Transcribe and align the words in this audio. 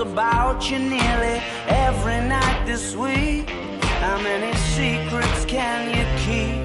about 0.00 0.70
you 0.70 0.78
nearly 0.78 1.42
every 1.66 2.20
night 2.28 2.64
this 2.66 2.94
week. 2.94 3.48
How 4.00 4.18
many 4.20 4.56
secrets 4.56 5.44
can 5.44 5.80
you 5.96 6.04
keep? 6.24 6.64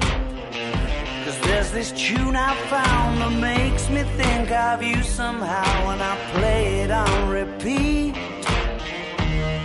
Cause 1.24 1.38
there's 1.40 1.70
this 1.72 1.92
tune 1.92 2.36
I 2.36 2.54
found 2.68 3.20
that 3.20 3.40
makes 3.40 3.88
me 3.90 4.02
think 4.16 4.50
of 4.50 4.82
you 4.82 5.02
somehow, 5.02 5.90
and 5.90 6.02
I 6.02 6.16
play 6.32 6.80
it 6.82 6.90
on 6.90 7.28
repeat 7.28 8.16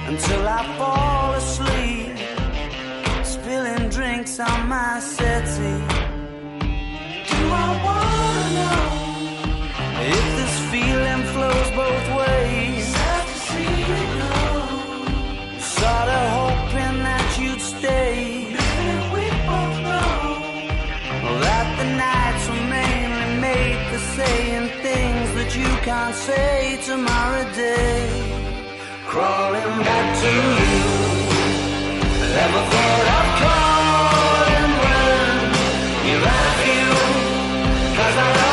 until 0.08 0.48
I 0.48 0.62
fall 0.78 1.34
asleep, 1.34 2.18
spilling 3.24 3.90
drinks 3.90 4.40
on 4.40 4.68
my 4.68 5.00
settee. 5.00 5.84
Do 7.32 7.42
I 7.66 7.70
wanna 7.86 8.46
know 8.58 8.84
if 10.16 10.26
this 10.40 10.56
feeling 10.72 11.24
flows 11.34 11.70
both 11.72 12.08
ways? 12.18 12.83
can't 25.84 26.16
say 26.16 26.80
tomorrow 26.86 27.44
day. 27.54 28.08
Crawling 29.06 29.84
back 29.88 30.08
to 30.22 30.32
you. 30.60 30.84
Never 32.38 32.62
thought 32.72 33.06
I'd 33.20 33.30
call 33.44 34.46
and 34.60 34.74
run. 34.86 35.40
You 36.08 36.16
love 36.30 36.60
you, 36.72 36.88
cause 37.98 38.18
I 38.26 38.30
love 38.38 38.53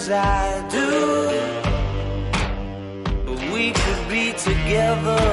as 0.00 0.10
I 0.10 0.68
do. 0.78 0.90
But 3.26 3.40
we 3.52 3.64
could 3.82 4.02
be 4.16 4.26
together 4.48 5.24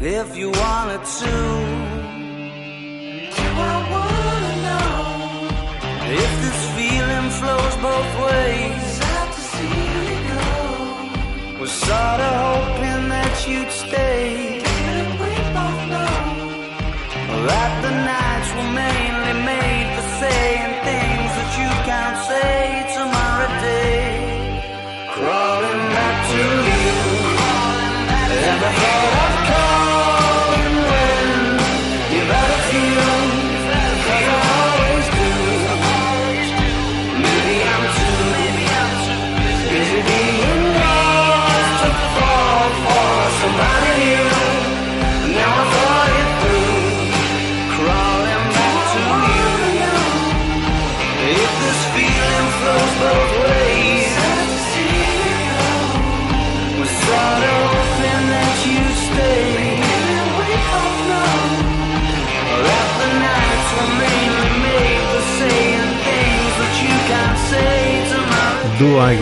if 0.00 0.36
you 0.40 0.48
wanted 0.62 1.04
to. 1.20 1.34
Do 3.38 3.46
I 3.72 3.76
wanna 3.94 4.54
know 4.66 4.94
if 6.22 6.30
this 6.44 6.60
feeling 6.76 7.28
flows 7.38 7.74
both 7.88 8.12
ways? 8.26 8.86
Out 9.16 9.30
to 9.36 9.42
see 9.52 9.82
it 10.12 10.20
go. 10.30 11.60
Was 11.60 11.72
sorta 11.86 12.30
hoping 12.44 13.04
that 13.14 13.34
you'd 13.48 13.72
stay. 13.84 14.26
Didn't 14.68 15.14
we 15.22 15.32
both 15.58 15.82
know 15.92 16.16
that 17.48 17.72
the 17.84 17.92
nights 18.12 18.50
were 18.56 18.72
mainly 18.82 19.34
made 19.50 19.88
for 19.96 20.06
saying? 20.22 20.73
to 26.36 26.40
you. 26.40 26.94
Never 28.46 28.70
heard 28.80 29.13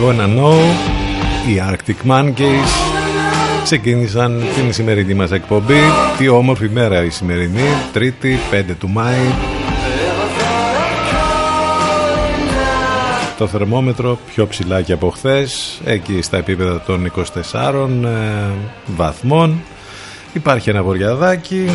Wanna 0.03 0.27
Know 0.37 0.53
οι 1.47 1.61
Arctic 1.69 2.11
Monkeys. 2.11 2.93
Ξεκίνησαν 3.63 4.43
την 4.55 4.73
σημερινή 4.73 5.13
μας 5.13 5.31
εκπομπή. 5.31 5.79
Τι 6.17 6.27
όμορφη 6.27 6.69
μέρα 6.69 7.03
η 7.03 7.09
σημερινή 7.09 7.67
Τρίτη 7.93 8.39
5 8.51 8.75
του 8.79 8.89
Μάη. 8.89 9.17
Το 13.37 13.47
θερμόμετρο 13.47 14.19
πιο 14.25 14.47
ψηλά 14.47 14.81
και 14.81 14.93
από 14.93 15.09
χθες, 15.09 15.81
εκεί 15.85 16.21
στα 16.21 16.37
επίπεδα 16.37 16.81
των 16.81 17.11
24 17.51 17.89
ε, 18.03 18.51
βαθμών. 18.95 19.61
Υπάρχει 20.33 20.69
ένα 20.69 20.83
βοριαδάκι. 20.83 21.69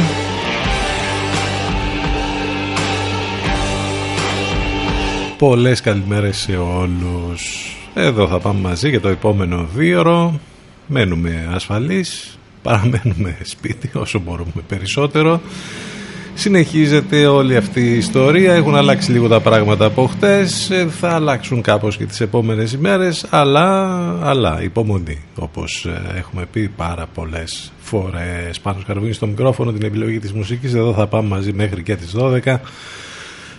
Πολλές 5.39 5.81
καλημέρες 5.81 6.37
σε 6.37 6.57
όλους. 6.57 7.78
Εδώ 8.01 8.29
θα 8.29 8.39
πάμε 8.39 8.61
μαζί 8.61 8.89
για 8.89 9.01
το 9.01 9.09
επόμενο 9.09 9.69
δίωρο. 9.75 10.41
Μένουμε 10.87 11.49
ασφαλείς, 11.53 12.39
παραμένουμε 12.63 13.37
σπίτι 13.43 13.91
όσο 13.95 14.19
μπορούμε 14.19 14.63
περισσότερο. 14.69 15.41
Συνεχίζεται 16.35 17.27
όλη 17.27 17.57
αυτή 17.57 17.81
η 17.81 17.97
ιστορία. 17.97 18.55
Έχουν 18.55 18.77
αλλάξει 18.77 19.13
λίγο 19.13 19.29
τα 19.29 19.41
πράγματα 19.41 19.85
από 19.85 20.07
χτες. 20.07 20.71
Ε, 20.71 20.89
θα 21.01 21.09
αλλάξουν 21.09 21.63
κάπως 21.63 21.97
και 21.97 22.07
τις 22.07 22.21
επόμενες 22.21 22.73
ημέρες. 22.73 23.27
Αλλά, 23.31 23.99
αλλά 24.23 24.63
υπομονή. 24.63 25.25
Όπως 25.39 25.85
ε, 25.85 26.19
έχουμε 26.19 26.47
πει 26.53 26.69
πάρα 26.69 27.07
πολλές 27.15 27.73
φορές. 27.81 28.61
Πάνω 28.63 28.81
σκαρβούνι 28.81 29.13
στο 29.13 29.27
μικρόφωνο 29.27 29.73
την 29.73 29.87
επιλογή 29.87 30.19
της 30.19 30.33
μουσικής. 30.33 30.75
Εδώ 30.75 30.93
θα 30.93 31.07
πάμε 31.07 31.29
μαζί 31.29 31.53
μέχρι 31.53 31.83
και 31.83 31.97
τις 31.97 32.15
12. 32.17 32.61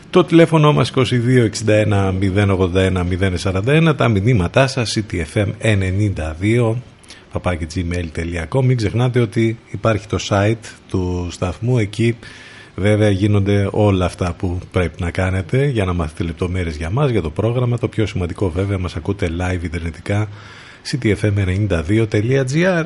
Το 0.09 0.23
τηλέφωνο 0.23 0.73
μας 0.73 0.93
2261 0.95 2.13
081 2.19 3.03
041, 3.43 3.93
τα 3.97 4.07
μηνύματά 4.07 4.67
σας 4.67 4.97
ctfm92 4.97 6.75
gmail.com 7.73 8.63
Μην 8.63 8.77
ξεχνάτε 8.77 9.19
ότι 9.19 9.59
υπάρχει 9.69 10.07
το 10.07 10.17
site 10.29 10.73
του 10.89 11.27
σταθμού 11.31 11.77
εκεί 11.77 12.15
Βέβαια 12.75 13.09
γίνονται 13.09 13.69
όλα 13.71 14.05
αυτά 14.05 14.33
που 14.33 14.59
πρέπει 14.71 15.01
να 15.01 15.11
κάνετε 15.11 15.65
για 15.65 15.85
να 15.85 15.93
μάθετε 15.93 16.23
λεπτομέρειες 16.23 16.75
για 16.75 16.89
μας, 16.89 17.09
για 17.09 17.21
το 17.21 17.29
πρόγραμμα. 17.29 17.77
Το 17.77 17.87
πιο 17.87 18.05
σημαντικό 18.05 18.49
βέβαια 18.49 18.77
μας 18.77 18.95
ακούτε 18.95 19.29
live 19.39 19.63
ιντερνετικά 19.63 20.27
ctfm92.gr 20.91 22.85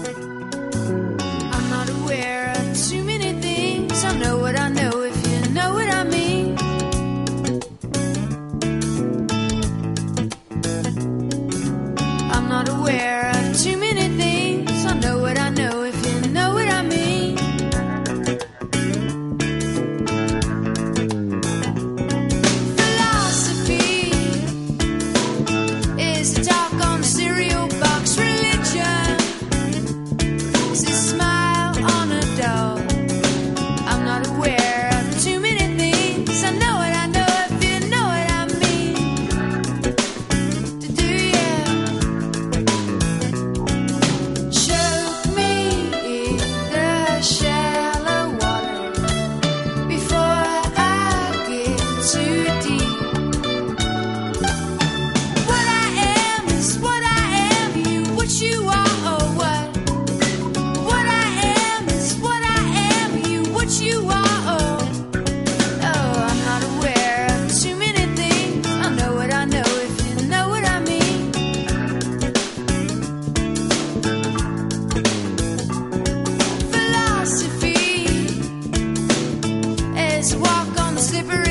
Let's 80.21 80.35
walk 80.35 80.79
on 80.79 80.93
the 80.93 81.01
slippery 81.01 81.50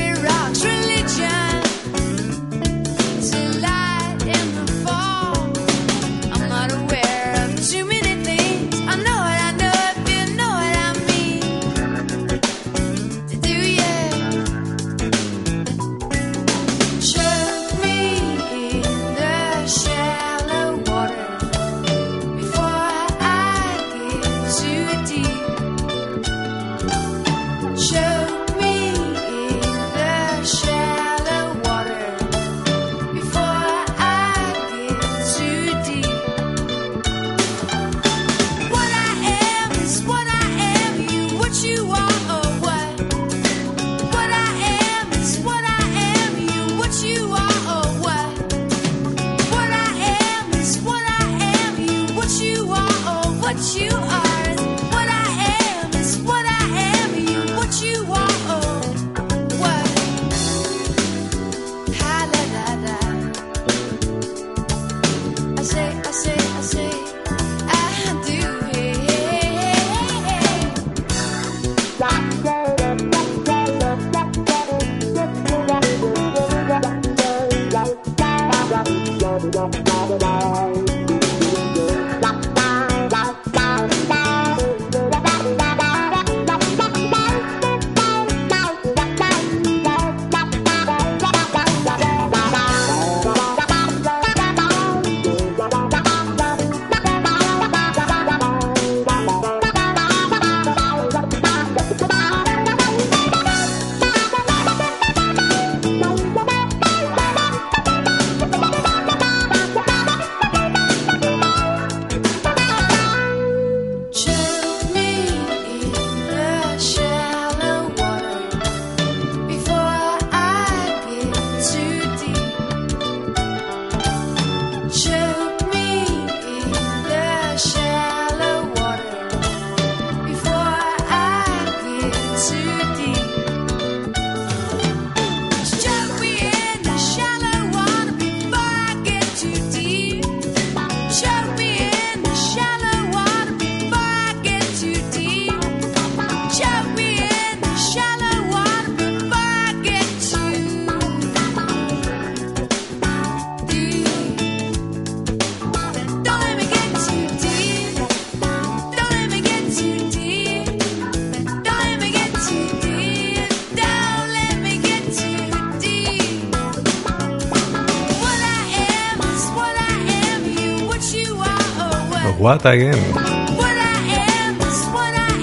What 172.41 172.65
I 172.65 172.77
Am. 172.91 173.03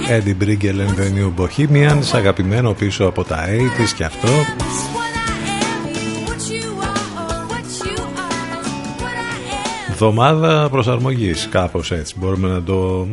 Eddie 0.09 0.33
Briegel 0.33 0.79
and 0.81 0.95
the 0.97 1.09
New 1.09 1.33
Bohemians, 1.37 2.13
αγαπημένο 2.13 2.73
πίσω 2.73 3.05
από 3.05 3.23
τα 3.23 3.45
80's 3.47 3.93
και 3.95 4.03
αυτό. 4.03 4.27
Βδομάδα 9.91 10.69
προσαρμογής, 10.69 11.47
κάπως 11.51 11.91
έτσι. 11.91 12.15
Μπορούμε 12.17 12.47
να 12.47 12.63
το 12.63 13.07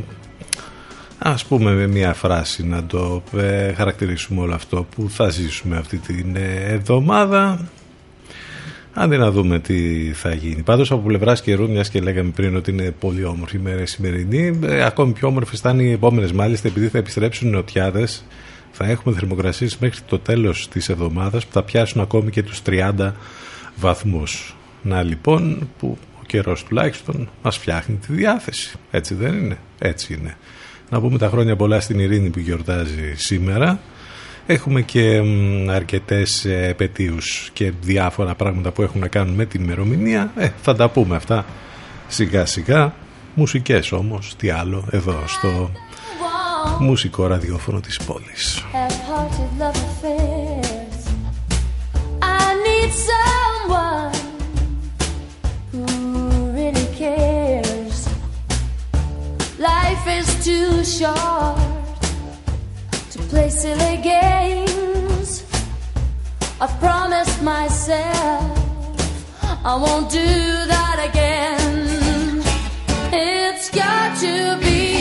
ας 1.19 1.45
πούμε 1.45 1.73
με 1.73 1.87
μια 1.87 2.15
φράση 2.15 2.67
να 2.67 2.85
το 2.85 3.23
ε, 3.37 3.73
χαρακτηρίσουμε 3.73 4.41
όλο 4.41 4.55
αυτό 4.55 4.87
που 4.97 5.11
θα 5.11 5.29
ζήσουμε 5.29 5.77
αυτή 5.77 5.97
την 5.99 6.37
ε, 6.37 6.73
εβδομάδα 6.73 7.69
Άντε 8.99 9.17
να 9.17 9.31
δούμε 9.31 9.59
τι 9.59 10.11
θα 10.13 10.35
γίνει. 10.35 10.63
Πάντως 10.63 10.91
από 10.91 11.01
πλευράς 11.01 11.43
καιρού, 11.43 11.71
μιας 11.71 11.89
και 11.89 12.01
λέγαμε 12.01 12.31
πριν 12.31 12.57
ότι 12.57 12.71
είναι 12.71 12.91
πολύ 12.91 13.25
όμορφη 13.25 13.57
η 13.57 13.61
μέρα 13.61 13.87
σημερινή, 13.87 14.59
ε, 14.63 14.85
ακόμη 14.85 15.13
πιο 15.13 15.29
όμορφες 15.29 15.61
θα 15.61 15.71
είναι 15.71 15.83
οι 15.83 15.91
επόμενες 15.91 16.33
μάλιστα 16.33 16.69
επειδή 16.69 16.89
θα 16.89 16.99
επιστρέψουν 16.99 17.49
οι 17.49 17.51
νοτιάδες. 17.51 18.25
Θα 18.71 18.87
έχουμε 18.87 19.15
θερμοκρασίες 19.15 19.79
μέχρι 19.79 20.01
το 20.07 20.19
τέλος 20.19 20.69
της 20.69 20.89
εβδομάδας 20.89 21.47
που 21.47 21.53
θα 21.53 21.63
πιάσουν 21.63 22.01
ακόμη 22.01 22.31
και 22.31 22.43
τους 22.43 22.63
30 22.63 23.13
βαθμούς. 23.77 24.57
Να 24.83 25.03
λοιπόν 25.03 25.69
που 25.79 25.99
ο 26.21 26.25
καιρός 26.27 26.65
τουλάχιστον 26.65 27.29
μας 27.43 27.57
φτιάχνει 27.57 27.97
τη 27.97 28.13
διάθεση. 28.13 28.77
Έτσι 28.91 29.15
δεν 29.15 29.35
είναι; 29.35 29.59
Έτσι 29.79 30.15
είναι. 30.15 30.37
Να 30.91 31.01
πούμε 31.01 31.19
τα 31.19 31.29
χρόνια 31.29 31.57
πολλά 31.57 31.81
στην 31.81 31.99
Ειρήνη 31.99 32.31
που 32.31 32.39
γιορτάζει 32.39 33.15
σήμερα. 33.17 33.81
Έχουμε 34.49 34.83
και 34.83 35.23
αρκετές 35.71 36.45
ε, 36.45 36.67
επαιτίους 36.69 37.51
και 37.53 37.73
διάφορα 37.81 38.35
πράγματα 38.35 38.71
που 38.71 38.83
έχουν 38.83 39.01
να 39.01 39.09
κάνουν 39.09 39.35
με 39.35 39.45
την 39.45 39.63
ημερομηνία. 39.63 40.33
Ε, 40.37 40.49
θα 40.63 40.77
τα 40.77 40.89
πούμε 40.89 41.17
αυτά 41.17 41.45
σιγά 42.09 42.47
σιγά. 42.47 42.95
Μουσικές 43.35 43.93
όμως, 43.93 44.35
τι 44.37 44.51
άλλο, 44.51 44.85
εδώ 44.91 45.23
στο 45.27 45.71
μουσικό 46.79 47.27
ραδιόφωνο 47.27 47.81
της 47.81 48.01
πόλης. 48.07 48.65
Life 59.59 60.07
is 60.19 60.29
too 60.45 60.85
short 60.99 61.76
play 63.29 63.49
silly 63.51 63.97
games. 63.99 65.45
I've 66.61 66.79
promised 66.79 67.43
myself 67.43 68.57
I 69.65 69.75
won't 69.75 70.09
do 70.11 70.19
that 70.19 71.09
again. 71.09 72.41
It's 73.13 73.69
got 73.71 74.17
to 74.21 74.57
be. 74.65 74.96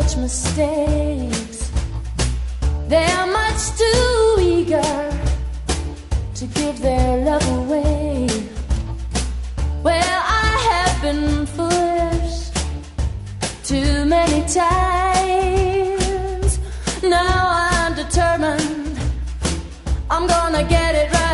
Such 0.00 0.16
mistakes. 0.18 1.70
They're 2.88 3.26
much 3.26 3.62
too 3.78 4.36
eager 4.40 4.92
to 6.34 6.46
give 6.58 6.80
their 6.80 7.24
love 7.24 7.46
away. 7.60 8.26
Well, 9.82 10.22
I 10.44 10.50
have 10.70 10.94
been 11.06 11.46
foolish 11.46 12.50
too 13.64 14.04
many 14.04 14.40
times. 14.62 16.52
Now 17.02 17.38
I'm 17.70 17.94
determined 17.94 18.98
I'm 20.10 20.26
gonna 20.26 20.64
get 20.76 20.94
it 20.94 21.25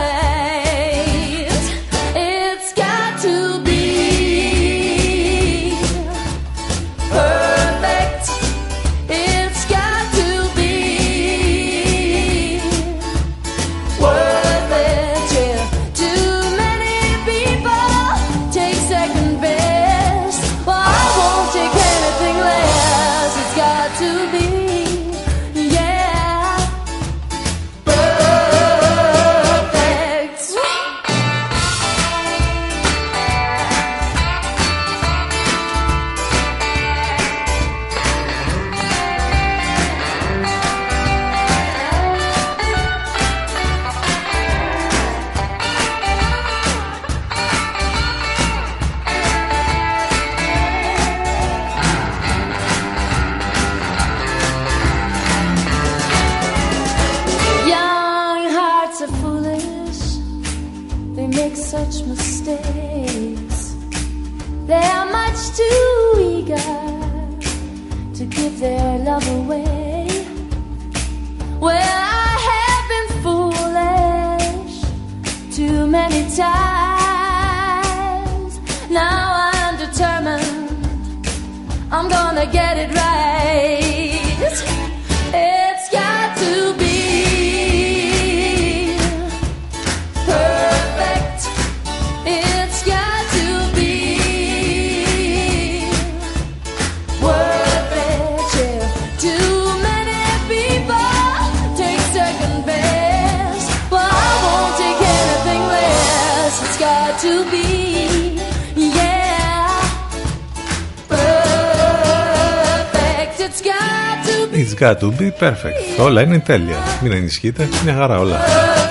Got 114.83 114.99
to 114.99 115.11
be 115.21 115.31
perfect. 115.41 116.01
Όλα 116.01 116.23
είναι 116.23 116.39
τέλεια. 116.39 116.77
Μην 117.03 117.13
ανησυχείτε. 117.13 117.69
Μια 117.85 117.95
χαρά 117.95 118.19
όλα. 118.19 118.41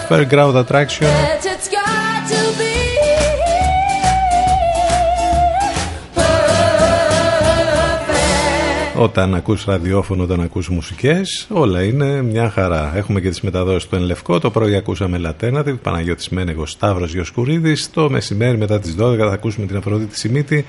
Fairground 0.10 0.64
Attraction. 0.66 1.06
Όταν 8.96 9.36
ακούς 9.36 9.66
ραδιόφωνο, 9.66 10.24
όταν 10.24 10.42
ακούς 10.42 10.70
μουσικές, 10.70 11.48
όλα 11.50 11.84
είναι 11.84 12.22
μια 12.22 12.50
χαρά. 12.50 12.92
Έχουμε 12.96 13.20
και 13.22 13.30
τις 13.30 13.42
μεταδόσεις 13.42 13.90
του 13.90 13.96
Ενλευκό, 13.96 14.40
το 14.40 14.50
πρωί 14.50 14.76
ακούσαμε 14.76 15.18
Λατένατη, 15.18 15.72
Παναγιώτης 15.74 16.30
Μένεγος, 16.30 16.72
Σταύρος 16.72 17.14
Γιοσκουρίδης, 17.14 17.90
το 17.92 18.10
μεσημέρι 18.10 18.58
μετά 18.58 18.80
τις 18.80 18.96
12 18.96 19.18
θα 19.18 19.34
ακούσουμε 19.34 19.66
την 19.66 19.78
Αφροδίτη 19.78 20.18
Σιμίτη, 20.18 20.66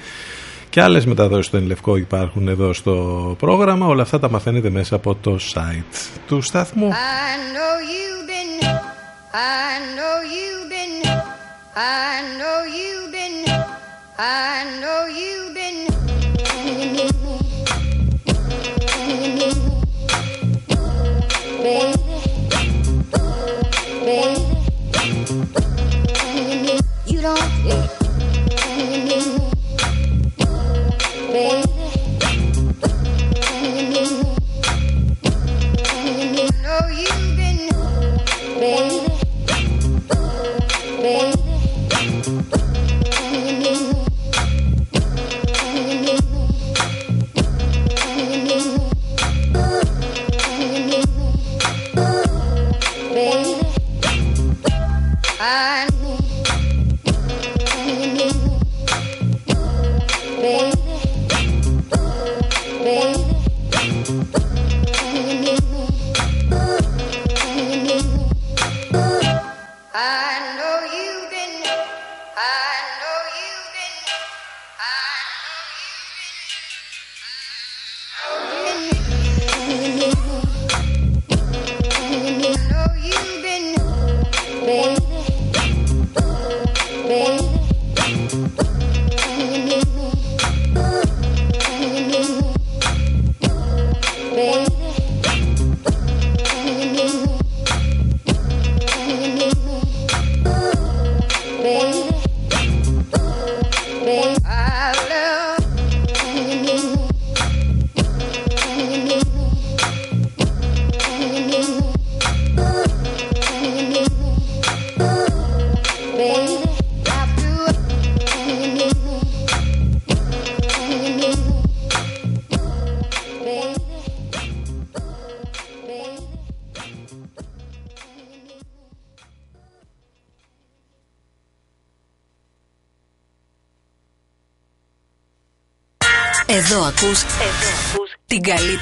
και 0.72 0.82
άλλες 0.82 1.06
μεταδόσεις 1.06 1.50
τον 1.50 1.60
Ενλευκό 1.60 1.96
υπάρχουν 1.96 2.48
εδώ 2.48 2.72
στο 2.72 3.36
πρόγραμμα. 3.38 3.86
Όλα 3.86 4.02
αυτά 4.02 4.18
τα 4.18 4.30
μαθαίνετε 4.30 4.70
μέσα 4.70 4.96
από 4.96 5.14
το 5.14 5.38
site 5.54 6.10
του 6.26 6.42
σταθμού. 6.42 6.88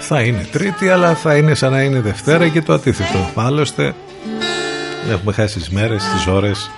Θα 0.08 0.22
είναι 0.22 0.48
Τρίτη 0.52 0.90
αλλά 0.90 1.16
θα 1.16 1.36
είναι 1.36 1.54
σαν 1.54 1.72
να 1.72 1.82
είναι 1.82 2.00
Δευτέρα 2.00 2.48
και 2.48 2.62
το 2.62 2.74
αντίθετο. 2.74 3.30
Άλλωστε 3.36 3.94
έχουμε 5.10 5.34
χάσει 5.34 5.58
τις 5.58 5.70
μέρες, 5.70 6.04
τις 6.04 6.28
ώρες. 6.28 6.72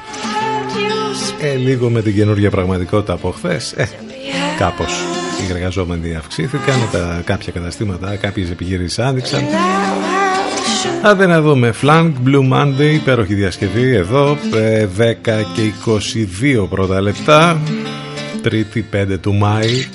Ε, 1.42 1.56
λίγο 1.56 1.90
με 1.90 2.02
την 2.02 2.16
καινούργια 2.16 2.50
πραγματικότητα 2.50 3.14
από 3.14 3.32
χθες. 3.32 3.72
Ε, 3.72 3.90
κάπως. 4.58 4.94
Οι 5.42 5.52
εργαζόμενοι 5.54 6.16
αυξήθηκαν 6.16 6.76
τα, 6.92 7.22
κάποια 7.26 7.52
καταστήματα, 7.52 8.16
κάποιες 8.16 8.50
επιχειρήσεις 8.50 9.00
άνοιξαν. 9.00 9.42
Άντε 11.02 11.26
να 11.26 11.42
δούμε. 11.42 11.74
Flank 11.82 12.12
Blue 12.26 12.54
Monday, 12.54 12.94
υπέροχη 12.94 13.34
διασκευή. 13.34 13.96
Εδώ 13.96 14.38
10 14.54 14.58
ε, 15.00 15.16
και 15.54 15.72
22 16.64 16.68
πρώτα 16.70 17.02
λεπτά. 17.02 17.60
Τρίτη 18.42 18.86
5 18.94 19.20
του 19.22 19.34
Μάη 19.34 19.88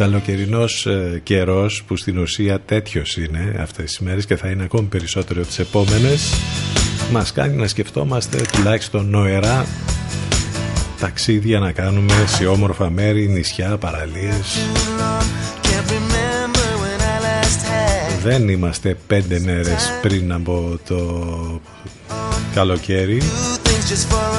ο 0.00 0.02
καλοκαιρινός 0.02 0.86
ε, 0.86 1.20
καιρός 1.22 1.82
που 1.86 1.96
στην 1.96 2.18
ουσία 2.18 2.60
τέτοιος 2.60 3.16
είναι 3.16 3.56
αυτές 3.60 3.84
τις 3.84 3.98
μέρες 3.98 4.26
και 4.26 4.36
θα 4.36 4.48
είναι 4.48 4.62
ακόμη 4.62 4.86
περισσότερο 4.86 5.42
τις 5.42 5.58
επόμενες. 5.58 6.32
Μας 7.12 7.32
κάνει 7.32 7.56
να 7.56 7.66
σκεφτόμαστε 7.66 8.40
τουλάχιστον 8.52 9.10
νοερά 9.10 9.66
ταξίδια 11.00 11.58
να 11.58 11.72
κάνουμε 11.72 12.12
σε 12.26 12.46
όμορφα 12.46 12.90
μέρη, 12.90 13.28
νησιά, 13.28 13.76
παραλίες. 13.76 14.58
Δεν 18.22 18.48
είμαστε 18.48 18.96
πέντε 19.06 19.40
μέρες 19.40 19.90
πριν 20.02 20.32
από 20.32 20.78
το 20.88 21.60
καλοκαίρι 22.54 23.22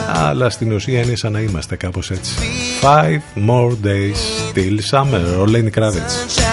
αλλά 0.07 0.49
στην 0.49 0.71
ουσία 0.71 1.01
είναι 1.01 1.15
σαν 1.15 1.31
να 1.31 1.39
είμαστε 1.39 1.75
κάπως 1.75 2.11
έτσι. 2.11 2.33
Five 2.81 3.47
more 3.47 3.85
days 3.85 4.55
till 4.55 4.79
summer 4.91 5.39
ο 5.39 5.43
Lenny 5.47 5.79
Kravitz 5.79 6.50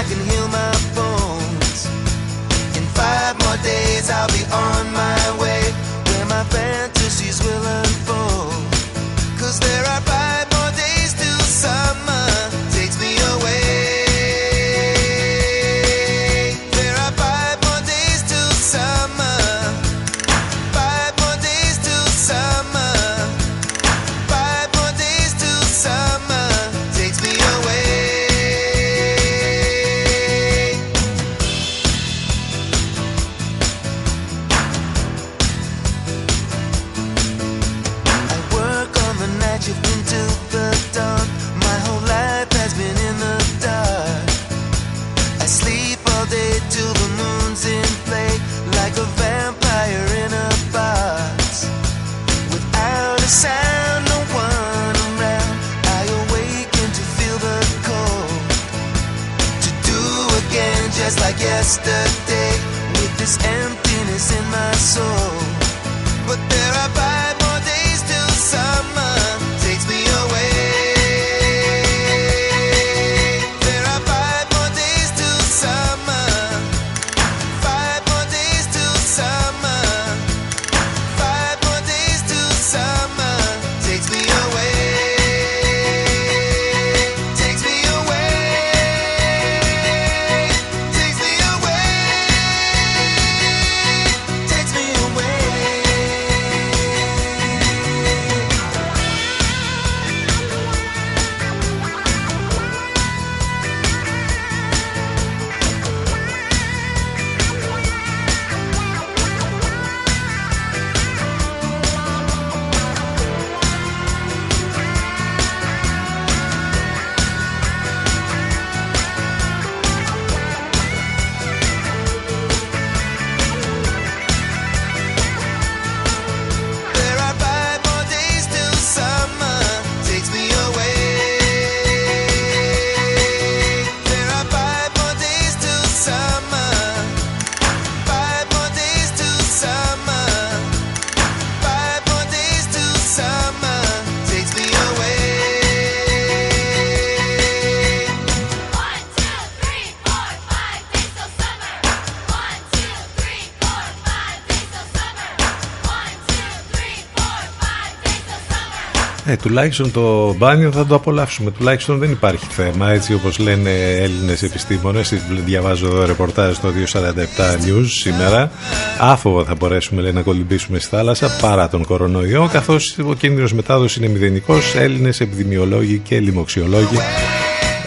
τουλάχιστον 159.49 159.93
το 159.93 160.35
μπάνιο 160.35 160.73
θα 160.73 160.87
το 160.87 160.95
απολαύσουμε. 160.95 161.51
Τουλάχιστον 161.51 161.99
δεν 161.99 162.11
υπάρχει 162.11 162.47
θέμα, 162.51 162.91
έτσι 162.91 163.15
όπως 163.15 163.39
λένε 163.39 163.71
Έλληνες 163.81 164.43
επιστήμονες. 164.43 165.15
Διαβάζω 165.45 165.87
εδώ 165.87 166.07
ρεπορτάζ 166.07 166.57
στο 166.57 166.69
247 166.69 167.67
News 167.67 167.87
σήμερα. 167.87 168.51
Άφοβα 168.99 169.45
θα 169.45 169.55
μπορέσουμε 169.55 170.03
λέει, 170.03 170.13
να 170.13 170.23
κολυμπήσουμε 170.23 170.79
στη 170.79 170.89
θάλασσα 170.89 171.31
παρά 171.41 171.69
τον 171.69 171.85
κορονοϊό, 171.85 172.49
καθώς 172.53 172.99
ο 172.99 173.15
κίνδυνος 173.15 173.53
μετάδοσης 173.53 173.97
είναι 173.97 174.09
μηδενικός. 174.09 174.75
Έλληνες 174.75 175.21
επιδημιολόγοι 175.21 175.99
και 175.99 176.19
λοιμοξιολόγοι 176.21 176.99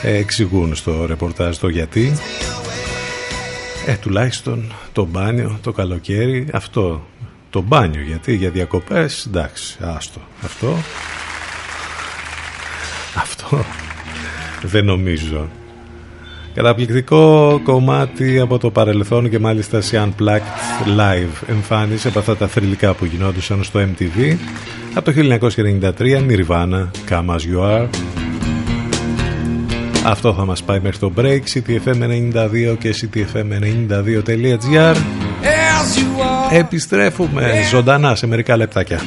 εξηγούν 0.01 0.75
στο 0.75 1.05
ρεπορτάζ 1.05 1.57
το 1.57 1.67
γιατί. 1.67 2.13
Ε, 3.85 3.93
τουλάχιστον 3.93 4.73
το 4.91 5.05
μπάνιο, 5.05 5.59
το 5.61 5.71
καλοκαίρι, 5.71 6.47
αυτό 6.53 7.01
το 7.49 7.61
μπάνιο 7.61 8.01
γιατί 8.01 8.35
για 8.35 8.49
διακοπές 8.49 9.25
εντάξει 9.25 9.77
άστο 9.79 10.19
αυτό 10.43 10.77
αυτό. 13.15 13.63
Δεν 14.61 14.85
νομίζω. 14.85 15.49
Καταπληκτικό 16.53 17.59
κομμάτι 17.63 18.39
από 18.39 18.57
το 18.57 18.71
παρελθόν 18.71 19.29
και 19.29 19.39
μάλιστα 19.39 19.81
σε 19.81 20.03
Unplugged 20.07 20.87
Live 20.99 21.47
εμφάνιση 21.47 22.07
από 22.07 22.19
αυτά 22.19 22.37
τα 22.37 22.47
θρηλυκά 22.47 22.93
που 22.93 23.05
γινόντουσαν 23.05 23.63
στο 23.63 23.79
MTV 23.79 24.35
από 24.93 25.11
το 25.11 25.39
1993 25.57 25.91
Nirvana 25.99 26.87
Come 27.09 27.29
As 27.29 27.39
You 27.39 27.61
Are. 27.61 27.87
Αυτό 30.05 30.33
θα 30.33 30.45
μας 30.45 30.63
πάει 30.63 30.79
μέχρι 30.79 30.97
το 30.97 31.13
break 31.17 31.39
ctfm92 31.53 32.77
και 32.79 32.95
ctfm92.gr 33.01 34.95
Επιστρέφουμε 36.51 37.51
ζωντανά 37.69 38.15
σε 38.15 38.27
μερικά 38.27 38.57
λεπτάκια 38.57 38.99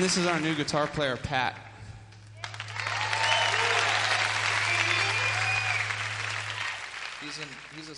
And 0.00 0.08
this 0.08 0.16
is 0.16 0.26
our 0.26 0.40
new 0.40 0.54
guitar 0.54 0.86
player, 0.86 1.18
Pat. 1.18 1.54
He's 7.20 7.38
in, 7.38 7.48
he's 7.76 7.90
a... 7.90 7.94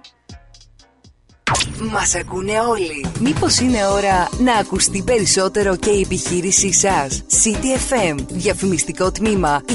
Μας 1.93 2.15
ακούνε 2.15 2.61
όλοι. 2.61 3.07
Μήπως 3.21 3.59
είναι 3.59 3.87
ώρα 3.87 4.29
να 4.39 4.55
ακουστεί 4.55 5.03
περισσότερο 5.03 5.77
και 5.77 5.91
η 5.91 6.01
επιχείρησή 6.01 6.73
σας; 6.73 7.23
CTFM. 7.29 8.19
Διαφημιστικό 8.29 9.13
τμήμα 9.13 9.63
22610 9.69 9.75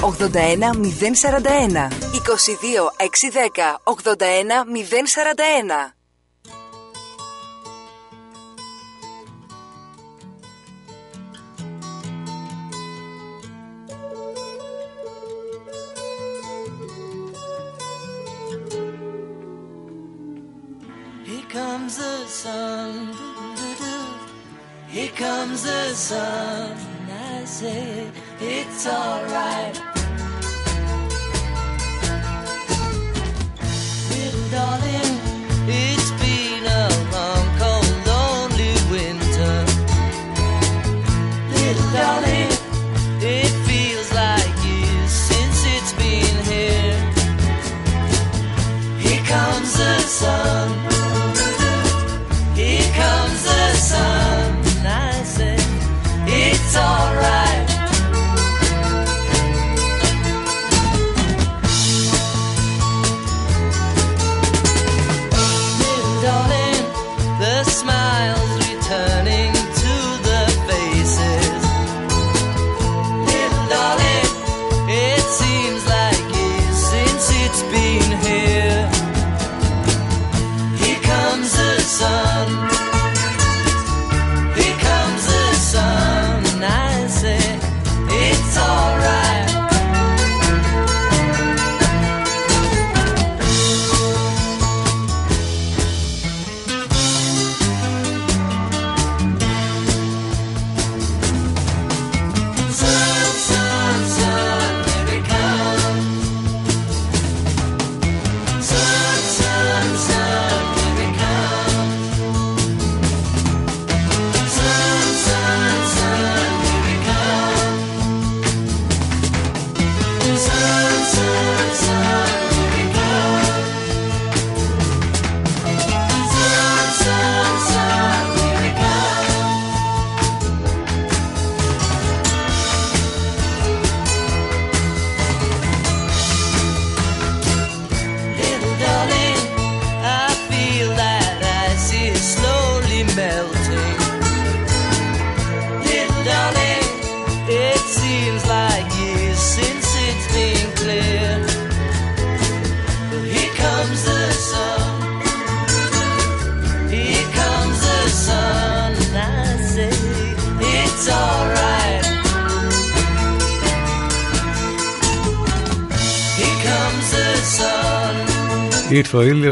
81041. 0.00 1.92
22610 2.12 3.80
81041. 3.84 6.01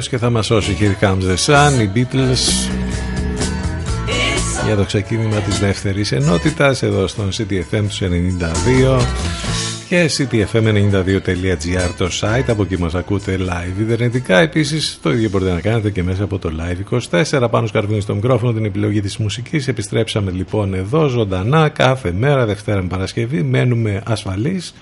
Ήρθε 0.00 0.08
ο 0.08 0.08
ήλιος 0.08 0.08
και 0.08 0.18
θα 0.18 0.30
μας 0.30 0.46
σώσει 0.46 0.76
Here 0.80 1.04
comes 1.04 1.22
the 1.22 1.36
sun, 1.46 1.80
οι 1.80 1.90
Beatles. 1.94 2.70
Για 4.66 4.76
το 4.76 4.84
ξεκίνημα 4.84 5.36
της 5.36 5.58
δεύτερης 5.58 6.12
ενότητας 6.12 6.82
εδώ 6.82 7.06
στον 7.06 7.28
CTFM 7.28 7.84
του 7.88 8.08
92 8.98 9.00
και 9.88 10.10
ctfm92.gr 10.18 11.90
το 11.96 12.08
site 12.20 12.44
από 12.46 12.62
εκεί 12.62 12.78
μας 12.78 12.94
ακούτε 12.94 13.38
live 13.40 13.80
ιντερνετικά 13.80 14.38
επίσης 14.38 14.98
το 15.02 15.12
ίδιο 15.12 15.28
μπορείτε 15.28 15.52
να 15.52 15.60
κάνετε 15.60 15.90
και 15.90 16.02
μέσα 16.02 16.24
από 16.24 16.38
το 16.38 16.50
live 16.58 17.00
24 17.32 17.48
πάνω 17.50 17.66
σκαρβίνει 17.66 18.00
στο 18.00 18.14
μικρόφωνο 18.14 18.52
την 18.52 18.64
επιλογή 18.64 19.00
της 19.00 19.16
μουσικής. 19.16 19.68
Επιστρέψαμε 19.68 20.30
λοιπόν 20.30 20.74
εδώ 20.74 21.06
ζωντανά 21.06 21.68
κάθε 21.68 22.12
μέρα 22.12 22.46
Δευτέρα 22.46 22.82
με 22.82 22.88
Παρασκευή. 22.88 23.42
Μένουμε 23.42 24.02
ασφαλείς. 24.06 24.74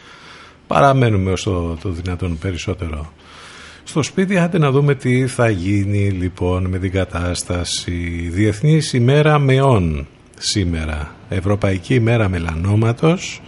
Παραμένουμε 0.67 1.33
όσο 1.33 1.79
το 1.83 1.91
δυνατόν 1.91 2.39
περισσότερο 2.39 3.13
στο 3.89 4.03
σπίτι 4.03 4.39
άντε 4.39 4.59
να 4.59 4.71
δούμε 4.71 4.95
τι 4.95 5.27
θα 5.27 5.51
γίνει 5.51 6.11
λοιπόν 6.11 6.67
με 6.67 6.79
την 6.79 6.91
κατάσταση. 6.91 8.29
Διεθνής 8.33 8.93
ημέρα 8.93 9.39
μεών 9.39 10.07
σήμερα. 10.39 11.15
Ευρωπαϊκή 11.29 11.95
ημέρα 11.95 12.29
μελανόματος 12.29 13.43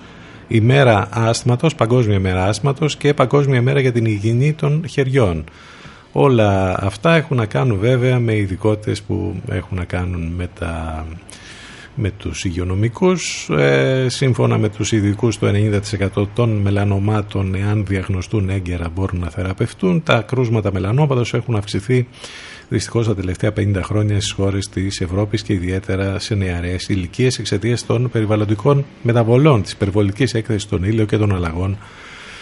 ημέρα 0.49 1.09
άσθματος, 1.11 1.75
παγκόσμια 1.75 2.17
ημέρα 2.17 2.45
άσθματος 2.45 2.97
και 2.97 3.15
παγκόσμια 3.15 3.59
ημέρα 3.59 3.81
για 3.81 3.93
την 3.93 4.05
υγιεινή 4.05 4.53
των 4.53 4.85
χεριών. 4.89 5.45
Όλα 6.13 6.79
αυτά 6.81 7.15
έχουν 7.15 7.37
να 7.37 7.47
κάνουν 7.47 7.79
βέβαια 7.79 8.19
με 8.19 8.37
ειδικότητες 8.37 9.03
που 9.03 9.41
έχουν 9.49 9.77
να 9.77 9.85
κάνουν 9.85 10.33
με 10.37 10.49
τα 10.59 11.07
με 11.95 12.11
τους 12.11 12.45
υγειονομικούς. 12.45 13.49
Ε, 13.51 14.07
σύμφωνα 14.09 14.59
με 14.59 14.69
τους 14.69 14.93
ειδικούς 14.93 15.39
το 15.39 15.47
90% 15.47 16.27
των 16.35 16.51
μελανομάτων 16.51 17.55
εάν 17.55 17.85
διαγνωστούν 17.87 18.49
έγκαιρα 18.49 18.89
μπορούν 18.89 19.21
να 19.21 19.31
θεραπευτούν. 19.31 20.03
Τα 20.03 20.21
κρούσματα 20.21 20.73
μελανόματος 20.73 21.35
έχουν 21.35 21.57
αυξηθεί 21.57 22.07
δυστυχώς 22.69 23.07
τα 23.07 23.15
τελευταία 23.15 23.53
50 23.57 23.81
χρόνια 23.83 24.15
στις 24.21 24.33
χώρες 24.33 24.69
της 24.69 25.01
Ευρώπης 25.01 25.43
και 25.43 25.53
ιδιαίτερα 25.53 26.19
σε 26.19 26.35
νεαρές 26.35 26.89
ηλικίες 26.89 27.39
εξαιτίας 27.39 27.87
των 27.87 28.11
περιβαλλοντικών 28.11 28.85
μεταβολών, 29.03 29.63
της 29.63 29.73
υπερβολικής 29.73 30.35
έκθεσης 30.35 30.69
των 30.69 30.85
ήλιο 30.85 31.05
και 31.05 31.17
των 31.17 31.35
αλλαγών 31.35 31.79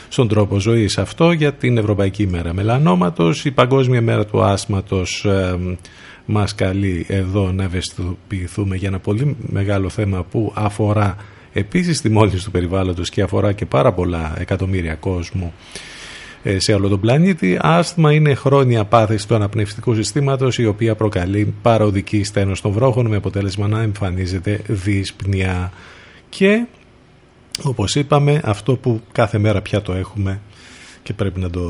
στον 0.09 0.29
τρόπο 0.29 0.59
ζωής. 0.59 0.99
Αυτό 0.99 1.33
για 1.33 1.53
την 1.53 1.79
Ευρωπαϊκή 1.79 2.27
Μέρα 2.27 2.55
Μελανόματος, 2.55 3.45
η 3.45 3.51
Παγκόσμια 3.51 4.03
Μέρα 4.03 4.27
του 4.27 4.43
Άσματος 4.43 5.25
ε, 5.25 5.57
μας 6.31 6.55
καλεί 6.55 7.07
εδώ 7.09 7.53
να 7.53 7.65
ευαισθητοποιηθούμε 7.65 8.77
για 8.77 8.89
ένα 8.89 8.99
πολύ 8.99 9.37
μεγάλο 9.39 9.89
θέμα 9.89 10.25
που 10.25 10.53
αφορά 10.55 11.17
επίσης 11.53 12.01
τη 12.01 12.11
μόλυνση 12.11 12.45
του 12.45 12.51
περιβάλλοντος 12.51 13.11
και 13.11 13.23
αφορά 13.23 13.53
και 13.53 13.67
πάρα 13.67 13.93
πολλά 13.93 14.35
εκατομμύρια 14.39 14.95
κόσμου 14.95 15.53
ε, 16.43 16.59
σε 16.59 16.75
όλο 16.75 16.89
τον 16.89 17.01
πλανήτη. 17.01 17.59
Άσθμα 17.61 18.13
είναι 18.13 18.35
χρόνια 18.35 18.85
πάθηση 18.85 19.29
του 19.29 19.35
αναπνευστικού 19.35 19.95
συστήματος 19.95 20.59
η 20.59 20.67
οποία 20.67 20.95
προκαλεί 20.95 21.55
παροδική 21.63 22.25
στένος 22.25 22.61
των 22.61 22.73
βρόχων 22.73 23.07
με 23.07 23.17
αποτέλεσμα 23.17 23.69
να 23.69 23.83
εμφανίζεται 23.83 24.61
δυσπνιά 24.67 25.73
και 26.29 26.67
όπως 27.63 27.95
είπαμε 27.95 28.41
αυτό 28.45 28.77
που 28.77 29.01
κάθε 29.13 29.39
μέρα 29.39 29.63
πια 29.63 29.83
το 29.83 29.93
έχουμε 29.93 30.41
και 31.09 31.15
πρέπει 31.15 31.41
να 31.41 31.51
το, 31.51 31.63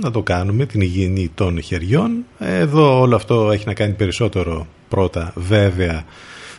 να 0.00 0.10
το 0.10 0.22
κάνουμε, 0.22 0.66
την 0.66 0.80
υγιεινή 0.80 1.30
των 1.34 1.62
χεριών. 1.62 2.24
Εδώ 2.38 3.00
όλο 3.00 3.16
αυτό 3.16 3.50
έχει 3.50 3.66
να 3.66 3.74
κάνει 3.74 3.92
περισσότερο 3.92 4.66
πρώτα 4.88 5.32
βέβαια 5.34 6.04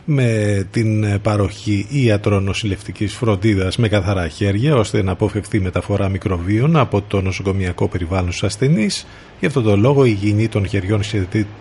με 0.05 0.63
την 0.71 1.21
παροχή 1.21 1.87
ιατρονοσηλευτικής 1.89 3.13
φροντίδας 3.13 3.77
με 3.77 3.87
καθαρά 3.87 4.27
χέρια 4.27 4.75
ώστε 4.75 5.03
να 5.03 5.11
αποφευθεί 5.11 5.59
μεταφορά 5.59 6.09
μικροβίων 6.09 6.77
από 6.77 7.01
το 7.01 7.21
νοσοκομιακό 7.21 7.87
περιβάλλον 7.87 8.31
στους 8.31 8.43
ασθενείς. 8.43 9.07
Γι' 9.39 9.45
αυτό 9.45 9.61
το 9.61 9.77
λόγο 9.77 10.05
η 10.05 10.17
υγιεινή 10.21 10.47
των 10.47 10.67
χεριών 10.67 11.01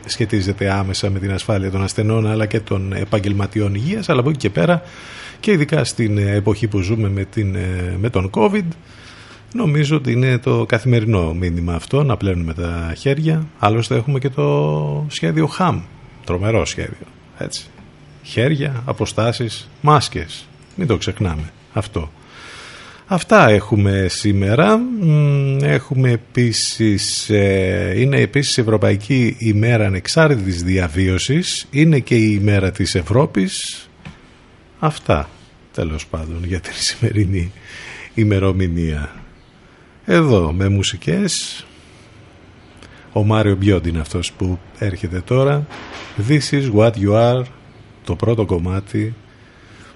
σχετίζεται 0.07 0.71
άμεσα 0.71 1.11
με 1.11 1.19
την 1.19 1.33
ασφάλεια 1.33 1.71
των 1.71 1.83
ασθενών 1.83 2.27
αλλά 2.27 2.47
και 2.47 2.61
των 2.61 2.93
επαγγελματιών 2.93 3.75
υγείας 3.75 4.09
αλλά 4.09 4.21
από 4.21 4.29
εκεί 4.29 4.39
και 4.39 4.51
πέρα 4.51 4.83
και 5.41 5.53
ειδικά 5.53 5.85
στην 5.85 6.19
εποχή 6.19 6.67
που 6.69 6.81
ζούμε 6.81 7.09
με, 7.09 7.25
την, 7.25 7.57
με 7.99 8.11
τον 8.11 8.31
COVID 8.31 8.65
Νομίζω 9.53 9.97
ότι 9.97 10.13
είναι 10.13 10.39
το 10.39 10.67
καθημερινό 10.67 11.35
μήνυμα 11.35 11.75
αυτό 11.75 12.03
να 12.03 12.17
πλένουμε 12.17 12.55
τα 12.55 12.95
χέρια. 12.97 13.47
Άλλωστε 13.59 13.95
έχουμε 13.95 14.19
και 14.19 14.29
το 14.29 15.07
σχέδιο 15.09 15.51
HAM. 15.59 15.81
Τρομερό 16.25 16.65
σχέδιο. 16.65 17.07
Έτσι. 17.39 17.67
Χέρια, 18.23 18.83
αποστάσεις, 18.85 19.69
μάσκες. 19.81 20.47
Μην 20.75 20.87
το 20.87 20.97
ξεχνάμε 20.97 21.53
αυτό. 21.73 22.11
Αυτά 23.07 23.49
έχουμε 23.49 24.07
σήμερα. 24.09 24.81
Έχουμε 25.63 26.11
επίσης, 26.11 27.31
ε, 27.31 27.93
είναι 27.97 28.21
επίσης 28.21 28.59
Ευρωπαϊκή 28.59 29.37
ημέρα 29.39 29.87
ανεξάρτητης 29.87 30.63
διαβίωσης. 30.63 31.67
Είναι 31.71 31.99
και 31.99 32.15
η 32.15 32.39
ημέρα 32.41 32.71
της 32.71 32.95
Ευρώπης. 32.95 33.89
Αυτά 34.79 35.29
τέλος 35.73 36.07
πάντων 36.07 36.45
για 36.45 36.61
την 36.61 36.73
σημερινή 36.75 37.53
ημερομηνία. 38.15 39.26
Εδώ 40.09 40.53
με 40.53 40.69
μουσικές. 40.69 41.65
Ο 43.13 43.25
Μάριο 43.25 43.57
Μπιόντ 43.57 43.87
είναι 43.87 44.01
αυτός 44.01 44.33
που 44.33 44.59
έρχεται 44.79 45.21
τώρα. 45.21 45.67
This 46.29 46.51
is 46.51 46.75
what 46.75 46.93
you 46.93 47.13
are 47.13 47.45
Το 48.05 48.17
πρώτο 48.17 48.45
κομμάτι 48.45 49.15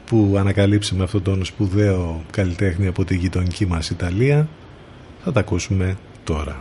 Που 0.06 0.34
ανακαλύψαμε 0.38 1.04
αυτόν 1.04 1.22
τον 1.22 1.44
σπουδαίο 1.44 2.24
καλλιτέχνη 2.30 2.86
Από 2.86 3.04
τη 3.04 3.16
γειτονική 3.16 3.66
μας 3.66 3.90
Ιταλία. 3.90 4.48
Θα 5.24 5.32
τα 5.32 5.40
ακούσουμε 5.40 5.96
τώρα 6.24 6.60